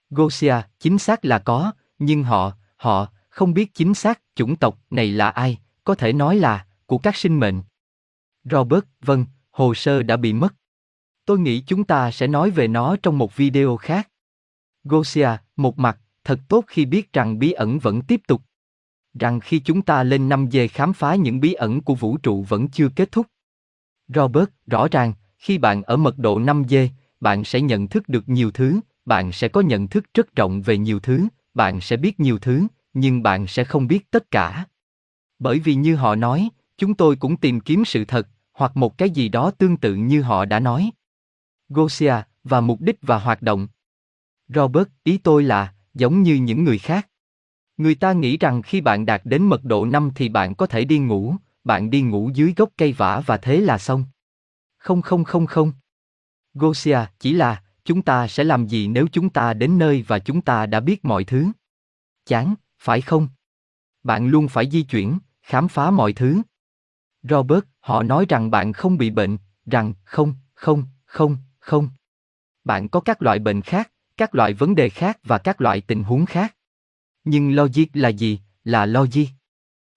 Gosia, 0.10 0.56
chính 0.80 0.98
xác 0.98 1.26
là 1.26 1.40
có, 1.40 1.72
nhưng 2.00 2.24
họ, 2.24 2.54
họ, 2.78 3.08
không 3.30 3.54
biết 3.54 3.74
chính 3.74 3.94
xác 3.94 4.22
chủng 4.36 4.56
tộc 4.56 4.80
này 4.90 5.12
là 5.12 5.30
ai, 5.30 5.58
có 5.84 5.96
thể 5.96 6.14
nói 6.14 6.36
là, 6.36 6.66
của 6.86 6.98
các 6.98 7.16
sinh 7.16 7.40
mệnh. 7.40 7.62
Robert, 8.44 8.84
vâng, 9.02 9.26
hồ 9.52 9.74
sơ 9.74 10.04
đã 10.04 10.18
bị 10.18 10.34
mất. 10.34 10.56
Tôi 11.26 11.40
nghĩ 11.40 11.64
chúng 11.68 11.84
ta 11.84 12.12
sẽ 12.12 12.28
nói 12.28 12.50
về 12.50 12.68
nó 12.68 12.96
trong 13.04 13.18
một 13.18 13.36
video 13.36 13.78
khác. 13.78 14.10
Gosia, 14.84 15.30
một 15.56 15.80
mặt, 15.80 16.00
thật 16.24 16.40
tốt 16.48 16.64
khi 16.68 16.86
biết 16.86 17.14
rằng 17.14 17.40
bí 17.40 17.52
ẩn 17.52 17.80
vẫn 17.80 18.02
tiếp 18.02 18.22
tục. 18.28 18.42
Rằng 19.20 19.40
khi 19.40 19.60
chúng 19.60 19.82
ta 19.82 20.04
lên 20.04 20.30
năm 20.30 20.48
dê 20.52 20.68
khám 20.68 20.94
phá 20.94 21.16
những 21.16 21.40
bí 21.40 21.54
ẩn 21.54 21.82
của 21.82 21.96
vũ 21.96 22.18
trụ 22.18 22.46
vẫn 22.50 22.68
chưa 22.68 22.90
kết 22.90 23.12
thúc. 23.12 23.28
Robert, 24.08 24.50
rõ 24.68 24.88
ràng, 24.92 25.14
khi 25.38 25.58
bạn 25.58 25.84
ở 25.84 25.98
mật 25.98 26.18
độ 26.18 26.40
5 26.40 26.64
dê, 26.70 26.90
bạn 27.20 27.44
sẽ 27.44 27.62
nhận 27.62 27.88
thức 27.88 28.10
được 28.10 28.30
nhiều 28.30 28.52
thứ, 28.52 28.80
bạn 29.06 29.32
sẽ 29.32 29.48
có 29.48 29.62
nhận 29.62 29.88
thức 29.88 30.06
rất 30.14 30.36
rộng 30.36 30.62
về 30.62 30.78
nhiều 30.78 31.00
thứ, 31.00 31.28
bạn 31.54 31.82
sẽ 31.82 31.98
biết 31.98 32.20
nhiều 32.20 32.40
thứ, 32.40 32.68
nhưng 32.94 33.24
bạn 33.24 33.48
sẽ 33.48 33.64
không 33.64 33.88
biết 33.88 34.12
tất 34.12 34.32
cả. 34.32 34.66
Bởi 35.40 35.60
vì 35.60 35.76
như 35.76 35.96
họ 35.96 36.16
nói, 36.16 36.50
chúng 36.78 36.94
tôi 36.94 37.16
cũng 37.16 37.38
tìm 37.38 37.60
kiếm 37.60 37.86
sự 37.86 38.06
thật, 38.06 38.28
hoặc 38.54 38.78
một 38.78 38.98
cái 38.98 39.10
gì 39.10 39.30
đó 39.30 39.52
tương 39.52 39.78
tự 39.78 39.96
như 39.96 40.22
họ 40.22 40.46
đã 40.46 40.60
nói. 40.60 40.92
Gosia, 41.70 42.14
và 42.44 42.62
mục 42.62 42.82
đích 42.82 42.98
và 43.02 43.20
hoạt 43.20 43.42
động. 43.42 43.68
Robert, 44.48 44.88
ý 45.04 45.18
tôi 45.18 45.44
là, 45.44 45.74
giống 45.94 46.24
như 46.24 46.36
những 46.36 46.64
người 46.64 46.78
khác. 46.78 47.08
Người 47.78 47.96
ta 47.96 48.14
nghĩ 48.14 48.38
rằng 48.38 48.62
khi 48.62 48.82
bạn 48.82 49.06
đạt 49.06 49.22
đến 49.24 49.44
mật 49.44 49.64
độ 49.64 49.86
5 49.86 50.12
thì 50.16 50.30
bạn 50.30 50.56
có 50.56 50.66
thể 50.66 50.86
đi 50.86 51.00
ngủ, 51.00 51.36
bạn 51.64 51.90
đi 51.90 52.02
ngủ 52.02 52.30
dưới 52.34 52.54
gốc 52.58 52.70
cây 52.78 52.94
vả 52.94 53.24
và 53.26 53.38
thế 53.38 53.62
là 53.62 53.78
xong. 53.78 54.06
Không 54.78 55.02
không 55.02 55.24
không 55.24 55.46
không. 55.46 55.74
Gosia, 56.54 57.00
chỉ 57.20 57.34
là, 57.34 57.64
chúng 57.86 58.02
ta 58.02 58.28
sẽ 58.28 58.44
làm 58.44 58.68
gì 58.68 58.88
nếu 58.88 59.08
chúng 59.12 59.30
ta 59.30 59.54
đến 59.54 59.78
nơi 59.78 60.06
và 60.08 60.20
chúng 60.20 60.42
ta 60.42 60.66
đã 60.66 60.80
biết 60.80 61.06
mọi 61.06 61.24
thứ? 61.24 61.48
Chán, 62.26 62.56
phải 62.80 63.02
không? 63.02 63.28
Bạn 64.04 64.28
luôn 64.28 64.48
phải 64.48 64.70
di 64.70 64.82
chuyển, 64.84 65.20
khám 65.42 65.68
phá 65.68 65.92
mọi 65.92 66.14
thứ. 66.14 66.42
Robert, 67.24 67.64
họ 67.80 68.04
nói 68.04 68.26
rằng 68.30 68.52
bạn 68.52 68.74
không 68.74 68.98
bị 68.98 69.10
bệnh, 69.10 69.38
rằng 69.66 69.94
không, 70.04 70.34
không, 70.54 70.84
không, 71.06 71.38
không. 71.60 71.90
Bạn 72.64 72.90
có 72.90 73.00
các 73.00 73.22
loại 73.22 73.40
bệnh 73.40 73.62
khác, 73.62 73.92
các 74.18 74.36
loại 74.36 74.54
vấn 74.54 74.76
đề 74.76 74.90
khác 74.90 75.20
và 75.24 75.38
các 75.38 75.62
loại 75.62 75.82
tình 75.82 76.04
huống 76.04 76.26
khác. 76.26 76.56
Nhưng 77.24 77.56
logic 77.56 77.86
là 77.94 78.10
gì? 78.10 78.40
Là 78.64 78.86
logic. 78.86 79.26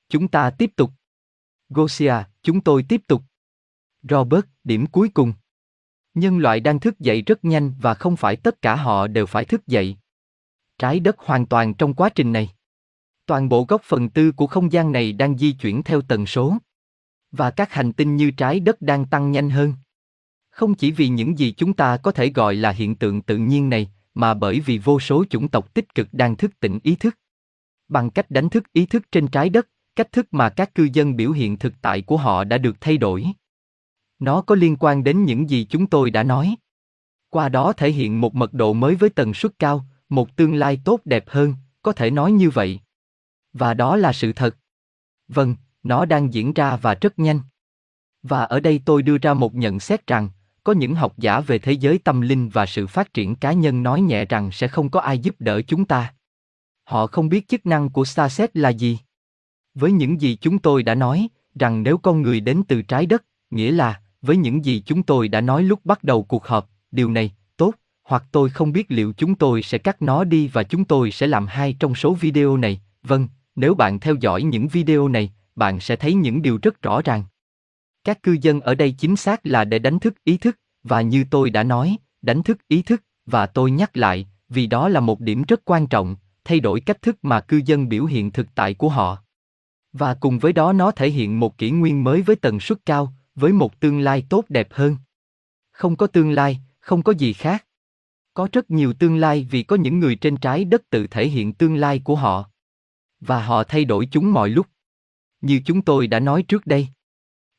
Chúng 0.09 0.29
ta 0.29 0.51
tiếp 0.51 0.71
tục. 0.77 0.91
Gosia, 1.69 2.15
chúng 2.43 2.61
tôi 2.61 2.85
tiếp 2.89 3.01
tục. 3.07 3.23
Robert, 4.03 4.45
điểm 4.65 4.87
cuối 4.87 5.09
cùng. 5.09 5.33
Nhân 6.15 6.39
loại 6.39 6.61
đang 6.61 6.81
thức 6.81 6.99
dậy 6.99 7.23
rất 7.23 7.45
nhanh 7.45 7.75
và 7.81 7.95
không 7.95 8.17
phải 8.17 8.37
tất 8.37 8.63
cả 8.63 8.77
họ 8.77 9.07
đều 9.07 9.27
phải 9.27 9.45
thức 9.45 9.67
dậy. 9.67 9.97
Trái 10.79 11.01
đất 11.01 11.19
hoàn 11.19 11.47
toàn 11.47 11.75
trong 11.75 11.95
quá 11.95 12.09
trình 12.09 12.33
này. 12.33 12.51
Toàn 13.27 13.49
bộ 13.49 13.65
góc 13.69 13.83
phần 13.85 14.11
tư 14.11 14.33
của 14.33 14.47
không 14.47 14.73
gian 14.73 14.93
này 14.93 15.13
đang 15.13 15.39
di 15.39 15.53
chuyển 15.53 15.83
theo 15.83 16.03
tần 16.03 16.27
số. 16.27 16.57
Và 17.33 17.51
các 17.51 17.73
hành 17.73 17.93
tinh 17.93 18.17
như 18.17 18.31
trái 18.31 18.61
đất 18.61 18.83
đang 18.83 19.07
tăng 19.07 19.31
nhanh 19.31 19.51
hơn. 19.51 19.75
Không 20.51 20.75
chỉ 20.75 20.91
vì 20.91 21.09
những 21.09 21.39
gì 21.39 21.55
chúng 21.57 21.73
ta 21.73 21.97
có 21.97 22.13
thể 22.13 22.31
gọi 22.31 22.55
là 22.55 22.71
hiện 22.71 22.95
tượng 22.95 23.23
tự 23.23 23.37
nhiên 23.37 23.71
này, 23.71 23.91
mà 24.14 24.35
bởi 24.35 24.61
vì 24.61 24.79
vô 24.79 25.00
số 25.00 25.24
chủng 25.31 25.48
tộc 25.48 25.74
tích 25.74 25.94
cực 25.94 26.09
đang 26.12 26.37
thức 26.37 26.61
tỉnh 26.61 26.79
ý 26.83 26.96
thức. 26.96 27.18
Bằng 27.88 28.11
cách 28.11 28.31
đánh 28.31 28.48
thức 28.48 28.72
ý 28.72 28.87
thức 28.87 29.12
trên 29.12 29.29
trái 29.29 29.48
đất, 29.48 29.68
cách 29.96 30.12
thức 30.12 30.27
mà 30.31 30.48
các 30.48 30.74
cư 30.74 30.88
dân 30.92 31.16
biểu 31.16 31.33
hiện 31.33 31.59
thực 31.59 31.72
tại 31.83 32.03
của 32.03 32.16
họ 32.16 32.44
đã 32.44 32.59
được 32.59 32.81
thay 32.81 32.98
đổi. 32.98 33.27
Nó 34.18 34.42
có 34.42 34.55
liên 34.55 34.77
quan 34.81 35.05
đến 35.05 35.24
những 35.24 35.50
gì 35.50 35.66
chúng 35.70 35.87
tôi 35.87 36.11
đã 36.11 36.22
nói. 36.22 36.57
Qua 37.31 37.48
đó 37.48 37.72
thể 37.72 37.90
hiện 37.90 38.20
một 38.20 38.35
mật 38.35 38.53
độ 38.53 38.72
mới 38.72 38.94
với 38.94 39.11
tần 39.11 39.35
suất 39.35 39.59
cao, 39.59 39.85
một 40.09 40.37
tương 40.37 40.55
lai 40.55 40.81
tốt 40.85 41.00
đẹp 41.05 41.24
hơn, 41.27 41.55
có 41.83 41.92
thể 41.92 42.11
nói 42.11 42.33
như 42.33 42.50
vậy. 42.50 42.81
Và 43.53 43.74
đó 43.74 43.96
là 43.96 44.12
sự 44.12 44.33
thật. 44.33 44.57
Vâng, 45.29 45.57
nó 45.83 46.05
đang 46.05 46.35
diễn 46.35 46.53
ra 46.53 46.77
và 46.77 46.94
rất 46.94 47.18
nhanh. 47.18 47.40
Và 48.22 48.44
ở 48.44 48.61
đây 48.61 48.81
tôi 48.85 49.03
đưa 49.03 49.18
ra 49.18 49.35
một 49.35 49.55
nhận 49.55 49.81
xét 49.81 50.07
rằng, 50.07 50.29
có 50.64 50.72
những 50.72 50.94
học 50.94 51.14
giả 51.18 51.40
về 51.40 51.59
thế 51.59 51.72
giới 51.72 51.98
tâm 51.98 52.20
linh 52.20 52.48
và 52.48 52.66
sự 52.66 52.87
phát 52.87 53.14
triển 53.14 53.35
cá 53.35 53.53
nhân 53.53 53.83
nói 53.83 54.00
nhẹ 54.00 54.24
rằng 54.24 54.53
sẽ 54.53 54.68
không 54.68 54.90
có 54.90 55.00
ai 55.00 55.18
giúp 55.18 55.35
đỡ 55.38 55.62
chúng 55.62 55.85
ta. 55.85 56.14
Họ 56.85 57.07
không 57.07 57.29
biết 57.29 57.48
chức 57.48 57.66
năng 57.66 57.90
của 57.90 58.05
Starset 58.05 58.57
là 58.57 58.68
gì. 58.68 58.98
Với 59.74 59.92
những 59.92 60.20
gì 60.20 60.37
chúng 60.40 60.59
tôi 60.59 60.83
đã 60.83 60.94
nói, 60.94 61.29
rằng 61.55 61.83
nếu 61.83 61.98
con 61.98 62.22
người 62.22 62.40
đến 62.40 62.62
từ 62.68 62.83
trái 62.83 63.07
đất, 63.07 63.24
nghĩa 63.50 63.70
là, 63.70 64.00
với 64.22 64.37
những 64.37 64.64
gì 64.64 64.83
chúng 64.87 65.03
tôi 65.03 65.29
đã 65.29 65.40
nói 65.40 65.62
lúc 65.62 65.81
bắt 65.85 66.05
đầu 66.05 66.22
cuộc 66.22 66.46
họp, 66.46 66.70
điều 66.90 67.11
này, 67.11 67.33
tốt, 67.57 67.74
hoặc 68.03 68.24
tôi 68.33 68.50
không 68.50 68.72
biết 68.72 68.87
liệu 68.88 69.12
chúng 69.12 69.35
tôi 69.35 69.62
sẽ 69.62 69.79
cắt 69.79 70.03
nó 70.03 70.24
đi 70.24 70.48
và 70.48 70.62
chúng 70.62 70.85
tôi 70.85 71.11
sẽ 71.11 71.27
làm 71.27 71.46
hai 71.46 71.77
trong 71.79 71.94
số 71.94 72.14
video 72.14 72.57
này, 72.57 72.81
vâng, 73.03 73.29
nếu 73.57 73.74
bạn 73.74 74.00
theo 74.00 74.14
dõi 74.20 74.42
những 74.42 74.68
video 74.68 75.09
này, 75.09 75.33
bạn 75.57 75.81
sẽ 75.81 75.96
thấy 75.96 76.14
những 76.14 76.42
điều 76.42 76.59
rất 76.62 76.83
rõ 76.83 77.03
ràng. 77.03 77.24
Các 78.05 78.23
cư 78.23 78.37
dân 78.40 78.61
ở 78.61 78.75
đây 78.75 78.95
chính 78.99 79.17
xác 79.17 79.47
là 79.47 79.64
để 79.64 79.79
đánh 79.79 79.99
thức 79.99 80.25
ý 80.25 80.37
thức, 80.37 80.59
và 80.83 81.01
như 81.01 81.25
tôi 81.31 81.51
đã 81.51 81.62
nói, 81.62 81.97
đánh 82.23 82.43
thức 82.43 82.59
ý 82.69 82.83
thức, 82.83 83.03
và 83.27 83.47
tôi 83.47 83.71
nhắc 83.71 83.97
lại, 83.97 84.29
vì 84.49 84.67
đó 84.67 84.88
là 84.88 85.01
một 85.01 85.21
điểm 85.21 85.43
rất 85.49 85.64
quan 85.64 85.87
trọng, 85.87 86.17
thay 86.45 86.61
đổi 86.61 86.81
cách 86.81 87.03
thức 87.03 87.19
mà 87.23 87.40
cư 87.40 87.61
dân 87.64 87.88
biểu 87.88 88.05
hiện 88.05 88.31
thực 88.31 88.47
tại 88.55 88.75
của 88.75 88.88
họ. 88.88 89.19
Và 89.93 90.14
cùng 90.14 90.38
với 90.38 90.53
đó 90.53 90.73
nó 90.73 90.90
thể 90.90 91.11
hiện 91.11 91.40
một 91.40 91.59
kỷ 91.59 91.71
nguyên 91.71 92.05
mới 92.05 92.23
với 92.23 92.37
tần 92.37 92.61
suất 92.61 92.79
cao, 92.87 93.12
với 93.35 93.53
một 93.53 93.81
tương 93.81 94.01
lai 94.01 94.27
tốt 94.29 94.45
đẹp 94.49 94.69
hơn. 94.71 94.97
Không 95.73 95.97
có 95.97 96.07
tương 96.07 96.31
lai, 96.31 96.61
không 96.81 97.03
có 97.03 97.12
gì 97.12 97.33
khác. 97.33 97.67
Có 98.35 98.49
rất 98.53 98.71
nhiều 98.71 98.93
tương 98.93 99.17
lai 99.17 99.47
vì 99.51 99.62
có 99.62 99.77
những 99.77 100.01
người 100.01 100.17
trên 100.17 100.37
trái 100.37 100.64
đất 100.64 100.90
tự 100.90 101.07
thể 101.07 101.29
hiện 101.29 101.53
tương 101.53 101.77
lai 101.77 102.01
của 102.05 102.17
họ. 102.17 102.51
Và 103.21 103.43
họ 103.45 103.64
thay 103.64 103.85
đổi 103.85 104.09
chúng 104.11 104.33
mọi 104.33 104.49
lúc. 104.49 104.67
Như 105.40 105.61
chúng 105.64 105.83
tôi 105.83 106.07
đã 106.07 106.21
nói 106.21 106.43
trước 106.43 106.67
đây. 106.67 106.88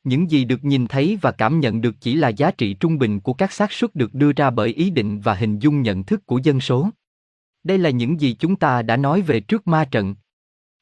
Những 0.06 0.30
gì 0.30 0.44
được 0.44 0.64
nhìn 0.64 0.86
thấy 0.86 1.18
và 1.20 1.32
cảm 1.32 1.60
nhận 1.60 1.80
được 1.80 1.94
chỉ 2.00 2.14
là 2.14 2.28
giá 2.28 2.50
trị 2.50 2.74
trung 2.74 2.98
bình 2.98 3.20
của 3.20 3.32
các 3.32 3.52
xác 3.52 3.72
suất 3.72 3.94
được 3.94 4.14
đưa 4.14 4.32
ra 4.32 4.50
bởi 4.50 4.68
ý 4.68 4.90
định 4.90 5.20
và 5.20 5.34
hình 5.34 5.58
dung 5.58 5.82
nhận 5.82 6.04
thức 6.04 6.26
của 6.26 6.38
dân 6.38 6.60
số. 6.60 6.90
Đây 7.64 7.78
là 7.78 7.90
những 7.90 8.20
gì 8.20 8.36
chúng 8.38 8.56
ta 8.56 8.82
đã 8.82 8.96
nói 8.96 9.22
về 9.22 9.40
trước 9.40 9.66
ma 9.66 9.84
trận. 9.84 10.14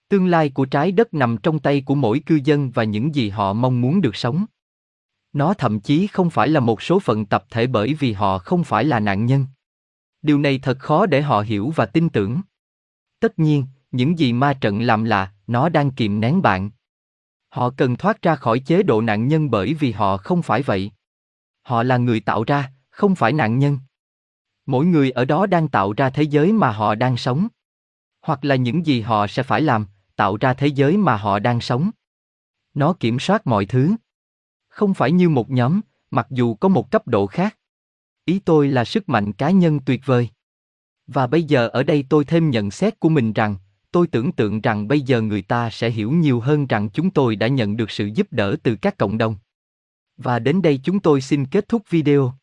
Tương 0.08 0.26
lai 0.26 0.50
của 0.50 0.64
trái 0.64 0.92
đất 0.92 1.14
nằm 1.14 1.36
trong 1.42 1.58
tay 1.58 1.80
của 1.80 1.94
mỗi 1.94 2.20
cư 2.20 2.40
dân 2.44 2.70
và 2.70 2.84
những 2.84 3.14
gì 3.14 3.28
họ 3.28 3.52
mong 3.52 3.80
muốn 3.80 4.00
được 4.00 4.16
sống. 4.16 4.44
Nó 5.32 5.54
thậm 5.54 5.80
chí 5.80 6.06
không 6.06 6.30
phải 6.30 6.48
là 6.48 6.60
một 6.60 6.82
số 6.82 7.00
phận 7.00 7.26
tập 7.26 7.44
thể 7.50 7.66
bởi 7.66 7.94
vì 7.94 8.12
họ 8.12 8.38
không 8.38 8.64
phải 8.64 8.84
là 8.84 9.00
nạn 9.00 9.26
nhân. 9.26 9.46
Điều 10.22 10.38
này 10.38 10.58
thật 10.58 10.78
khó 10.78 11.06
để 11.06 11.22
họ 11.22 11.40
hiểu 11.40 11.72
và 11.76 11.86
tin 11.86 12.08
tưởng. 12.08 12.40
Tất 13.20 13.38
nhiên, 13.38 13.66
những 13.92 14.18
gì 14.18 14.32
ma 14.32 14.52
trận 14.52 14.82
làm 14.82 15.04
là, 15.04 15.32
nó 15.46 15.68
đang 15.68 15.90
kìm 15.90 16.20
nén 16.20 16.42
bạn. 16.42 16.70
Họ 17.54 17.70
cần 17.70 17.96
thoát 17.96 18.22
ra 18.22 18.36
khỏi 18.36 18.58
chế 18.58 18.82
độ 18.82 19.00
nạn 19.00 19.28
nhân 19.28 19.50
bởi 19.50 19.74
vì 19.74 19.92
họ 19.92 20.16
không 20.16 20.42
phải 20.42 20.62
vậy. 20.62 20.90
Họ 21.62 21.82
là 21.82 21.96
người 21.96 22.20
tạo 22.20 22.44
ra, 22.44 22.72
không 22.90 23.14
phải 23.14 23.32
nạn 23.32 23.58
nhân. 23.58 23.78
Mỗi 24.66 24.86
người 24.86 25.10
ở 25.10 25.24
đó 25.24 25.46
đang 25.46 25.68
tạo 25.68 25.92
ra 25.92 26.10
thế 26.10 26.22
giới 26.22 26.52
mà 26.52 26.72
họ 26.72 26.94
đang 26.94 27.16
sống. 27.16 27.48
Hoặc 28.20 28.44
là 28.44 28.54
những 28.54 28.86
gì 28.86 29.00
họ 29.00 29.26
sẽ 29.26 29.42
phải 29.42 29.62
làm, 29.62 29.86
tạo 30.16 30.36
ra 30.36 30.54
thế 30.54 30.66
giới 30.66 30.96
mà 30.96 31.16
họ 31.16 31.38
đang 31.38 31.60
sống. 31.60 31.90
Nó 32.74 32.92
kiểm 33.00 33.18
soát 33.18 33.46
mọi 33.46 33.66
thứ. 33.66 33.94
Không 34.68 34.94
phải 34.94 35.12
như 35.12 35.28
một 35.28 35.50
nhóm, 35.50 35.80
mặc 36.10 36.26
dù 36.30 36.54
có 36.54 36.68
một 36.68 36.90
cấp 36.90 37.08
độ 37.08 37.26
khác. 37.26 37.56
Ý 38.24 38.38
tôi 38.38 38.68
là 38.68 38.84
sức 38.84 39.08
mạnh 39.08 39.32
cá 39.32 39.50
nhân 39.50 39.80
tuyệt 39.80 40.00
vời. 40.04 40.28
Và 41.06 41.26
bây 41.26 41.42
giờ 41.42 41.68
ở 41.68 41.82
đây 41.82 42.04
tôi 42.08 42.24
thêm 42.24 42.50
nhận 42.50 42.70
xét 42.70 43.00
của 43.00 43.08
mình 43.08 43.32
rằng, 43.32 43.56
tôi 43.94 44.06
tưởng 44.06 44.32
tượng 44.32 44.60
rằng 44.60 44.88
bây 44.88 45.00
giờ 45.00 45.20
người 45.20 45.42
ta 45.42 45.70
sẽ 45.70 45.90
hiểu 45.90 46.12
nhiều 46.12 46.40
hơn 46.40 46.66
rằng 46.66 46.88
chúng 46.90 47.10
tôi 47.10 47.36
đã 47.36 47.48
nhận 47.48 47.76
được 47.76 47.90
sự 47.90 48.06
giúp 48.06 48.26
đỡ 48.30 48.56
từ 48.62 48.76
các 48.76 48.98
cộng 48.98 49.18
đồng. 49.18 49.36
Và 50.16 50.38
đến 50.38 50.62
đây 50.62 50.80
chúng 50.84 51.00
tôi 51.00 51.20
xin 51.20 51.46
kết 51.46 51.68
thúc 51.68 51.90
video. 51.90 52.34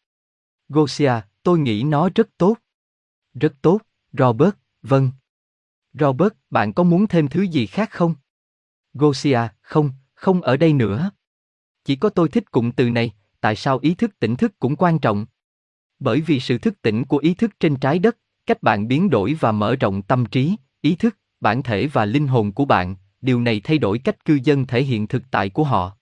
Gosia, 0.69 1.13
tôi 1.43 1.59
nghĩ 1.59 1.83
nó 1.83 2.09
rất 2.15 2.29
tốt. 2.37 2.57
Rất 3.33 3.53
tốt, 3.61 3.81
Robert, 4.13 4.53
vâng. 4.81 5.11
Robert, 5.93 6.33
bạn 6.49 6.73
có 6.73 6.83
muốn 6.83 7.07
thêm 7.07 7.27
thứ 7.27 7.41
gì 7.41 7.65
khác 7.65 7.91
không? 7.91 8.15
Gosia, 8.93 9.39
không, 9.61 9.91
không 10.13 10.41
ở 10.41 10.57
đây 10.57 10.73
nữa. 10.73 11.11
Chỉ 11.83 11.95
có 11.95 12.09
tôi 12.09 12.29
thích 12.29 12.51
cụm 12.51 12.71
từ 12.71 12.89
này, 12.89 13.13
tại 13.41 13.55
sao 13.55 13.79
ý 13.81 13.93
thức 13.93 14.19
tỉnh 14.19 14.35
thức 14.35 14.59
cũng 14.59 14.75
quan 14.75 14.99
trọng? 14.99 15.25
Bởi 15.99 16.21
vì 16.21 16.39
sự 16.39 16.57
thức 16.57 16.81
tỉnh 16.81 17.05
của 17.05 17.17
ý 17.17 17.33
thức 17.33 17.59
trên 17.59 17.75
trái 17.75 17.99
đất, 17.99 18.17
cách 18.45 18.63
bạn 18.63 18.87
biến 18.87 19.09
đổi 19.09 19.33
và 19.39 19.51
mở 19.51 19.75
rộng 19.75 20.01
tâm 20.01 20.25
trí, 20.25 20.55
ý 20.81 20.95
thức, 20.95 21.17
bản 21.41 21.63
thể 21.63 21.87
và 21.87 22.05
linh 22.05 22.27
hồn 22.27 22.51
của 22.51 22.65
bạn, 22.65 22.95
điều 23.21 23.41
này 23.41 23.61
thay 23.63 23.77
đổi 23.77 23.99
cách 23.99 24.25
cư 24.25 24.39
dân 24.43 24.67
thể 24.67 24.83
hiện 24.83 25.07
thực 25.07 25.23
tại 25.31 25.49
của 25.49 25.63
họ. 25.63 25.97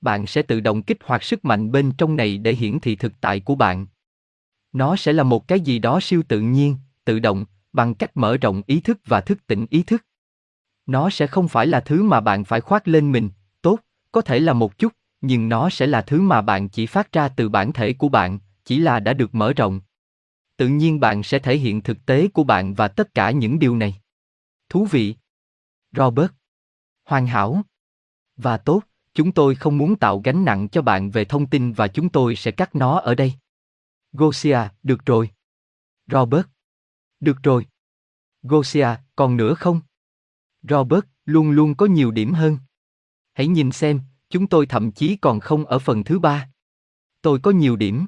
Bạn 0.00 0.26
sẽ 0.26 0.42
tự 0.42 0.60
động 0.60 0.82
kích 0.82 0.98
hoạt 1.04 1.22
sức 1.22 1.44
mạnh 1.44 1.72
bên 1.72 1.92
trong 1.98 2.16
này 2.16 2.38
để 2.38 2.52
hiển 2.54 2.80
thị 2.80 2.96
thực 2.96 3.12
tại 3.20 3.40
của 3.40 3.54
bạn. 3.54 3.86
Nó 4.72 4.96
sẽ 4.96 5.12
là 5.12 5.22
một 5.22 5.48
cái 5.48 5.60
gì 5.60 5.78
đó 5.78 6.00
siêu 6.00 6.22
tự 6.28 6.40
nhiên, 6.40 6.76
tự 7.04 7.18
động, 7.18 7.44
bằng 7.72 7.94
cách 7.94 8.16
mở 8.16 8.36
rộng 8.36 8.62
ý 8.66 8.80
thức 8.80 9.00
và 9.06 9.20
thức 9.20 9.46
tỉnh 9.46 9.66
ý 9.70 9.82
thức. 9.82 10.04
Nó 10.86 11.10
sẽ 11.10 11.26
không 11.26 11.48
phải 11.48 11.66
là 11.66 11.80
thứ 11.80 12.02
mà 12.02 12.20
bạn 12.20 12.44
phải 12.44 12.60
khoác 12.60 12.88
lên 12.88 13.12
mình, 13.12 13.30
tốt, 13.62 13.78
có 14.12 14.20
thể 14.20 14.38
là 14.38 14.52
một 14.52 14.78
chút, 14.78 14.92
nhưng 15.20 15.48
nó 15.48 15.70
sẽ 15.70 15.86
là 15.86 16.02
thứ 16.02 16.20
mà 16.20 16.42
bạn 16.42 16.68
chỉ 16.68 16.86
phát 16.86 17.12
ra 17.12 17.28
từ 17.28 17.48
bản 17.48 17.72
thể 17.72 17.92
của 17.92 18.08
bạn, 18.08 18.38
chỉ 18.64 18.78
là 18.78 19.00
đã 19.00 19.12
được 19.12 19.34
mở 19.34 19.52
rộng. 19.52 19.80
Tự 20.56 20.68
nhiên 20.68 21.00
bạn 21.00 21.22
sẽ 21.22 21.38
thể 21.38 21.56
hiện 21.56 21.80
thực 21.80 22.06
tế 22.06 22.28
của 22.28 22.44
bạn 22.44 22.74
và 22.74 22.88
tất 22.88 23.14
cả 23.14 23.30
những 23.30 23.58
điều 23.58 23.76
này. 23.76 24.00
Thú 24.68 24.84
vị. 24.84 25.14
Robert. 25.92 26.30
Hoàn 27.04 27.26
hảo. 27.26 27.62
Và 28.36 28.56
tốt, 28.56 28.82
chúng 29.14 29.32
tôi 29.32 29.54
không 29.54 29.78
muốn 29.78 29.96
tạo 29.96 30.20
gánh 30.24 30.44
nặng 30.44 30.68
cho 30.68 30.82
bạn 30.82 31.10
về 31.10 31.24
thông 31.24 31.46
tin 31.46 31.72
và 31.72 31.88
chúng 31.88 32.08
tôi 32.08 32.36
sẽ 32.36 32.50
cắt 32.50 32.74
nó 32.74 32.98
ở 32.98 33.14
đây. 33.14 33.34
Gosia, 34.12 34.58
được 34.82 35.06
rồi. 35.06 35.30
Robert. 36.06 36.46
Được 37.20 37.36
rồi. 37.42 37.66
Gosia, 38.42 38.88
còn 39.16 39.36
nữa 39.36 39.54
không? 39.54 39.80
Robert, 40.62 41.04
luôn 41.24 41.50
luôn 41.50 41.74
có 41.74 41.86
nhiều 41.86 42.10
điểm 42.10 42.32
hơn. 42.32 42.58
Hãy 43.32 43.46
nhìn 43.46 43.72
xem, 43.72 44.00
chúng 44.28 44.46
tôi 44.46 44.66
thậm 44.66 44.92
chí 44.92 45.16
còn 45.16 45.40
không 45.40 45.64
ở 45.64 45.78
phần 45.78 46.04
thứ 46.04 46.18
ba. 46.18 46.48
Tôi 47.22 47.40
có 47.42 47.50
nhiều 47.50 47.76
điểm. 47.76 48.06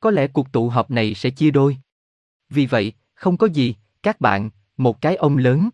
Có 0.00 0.10
lẽ 0.10 0.26
cuộc 0.26 0.52
tụ 0.52 0.68
họp 0.68 0.90
này 0.90 1.14
sẽ 1.14 1.30
chia 1.30 1.50
đôi. 1.50 1.76
Vì 2.48 2.66
vậy, 2.66 2.92
không 3.14 3.36
có 3.36 3.46
gì, 3.46 3.74
các 4.02 4.20
bạn, 4.20 4.50
một 4.76 5.00
cái 5.00 5.16
ông 5.16 5.36
lớn. 5.36 5.68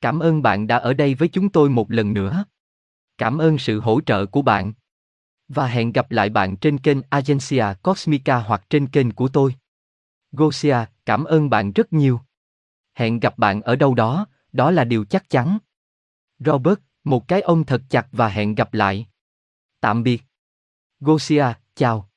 Cảm 0.00 0.18
ơn 0.18 0.42
bạn 0.42 0.66
đã 0.66 0.76
ở 0.76 0.94
đây 0.94 1.14
với 1.14 1.28
chúng 1.28 1.48
tôi 1.48 1.70
một 1.70 1.90
lần 1.90 2.14
nữa. 2.14 2.44
Cảm 3.18 3.38
ơn 3.38 3.58
sự 3.58 3.80
hỗ 3.80 4.00
trợ 4.00 4.26
của 4.26 4.42
bạn. 4.42 4.72
Và 5.48 5.66
hẹn 5.66 5.92
gặp 5.92 6.10
lại 6.10 6.30
bạn 6.30 6.56
trên 6.56 6.78
kênh 6.78 6.98
Agencia 7.10 7.64
Cosmica 7.82 8.36
hoặc 8.36 8.64
trên 8.70 8.86
kênh 8.86 9.10
của 9.10 9.28
tôi. 9.28 9.54
Gosia, 10.32 10.76
cảm 11.06 11.24
ơn 11.24 11.50
bạn 11.50 11.72
rất 11.72 11.92
nhiều. 11.92 12.20
Hẹn 12.94 13.20
gặp 13.20 13.38
bạn 13.38 13.60
ở 13.60 13.76
đâu 13.76 13.94
đó, 13.94 14.26
đó 14.52 14.70
là 14.70 14.84
điều 14.84 15.04
chắc 15.04 15.30
chắn. 15.30 15.58
Robert, 16.38 16.78
một 17.04 17.28
cái 17.28 17.40
ôm 17.40 17.64
thật 17.64 17.82
chặt 17.90 18.06
và 18.12 18.28
hẹn 18.28 18.54
gặp 18.54 18.74
lại. 18.74 19.06
Tạm 19.80 20.02
biệt. 20.02 20.22
Gosia, 21.00 21.46
chào. 21.74 22.13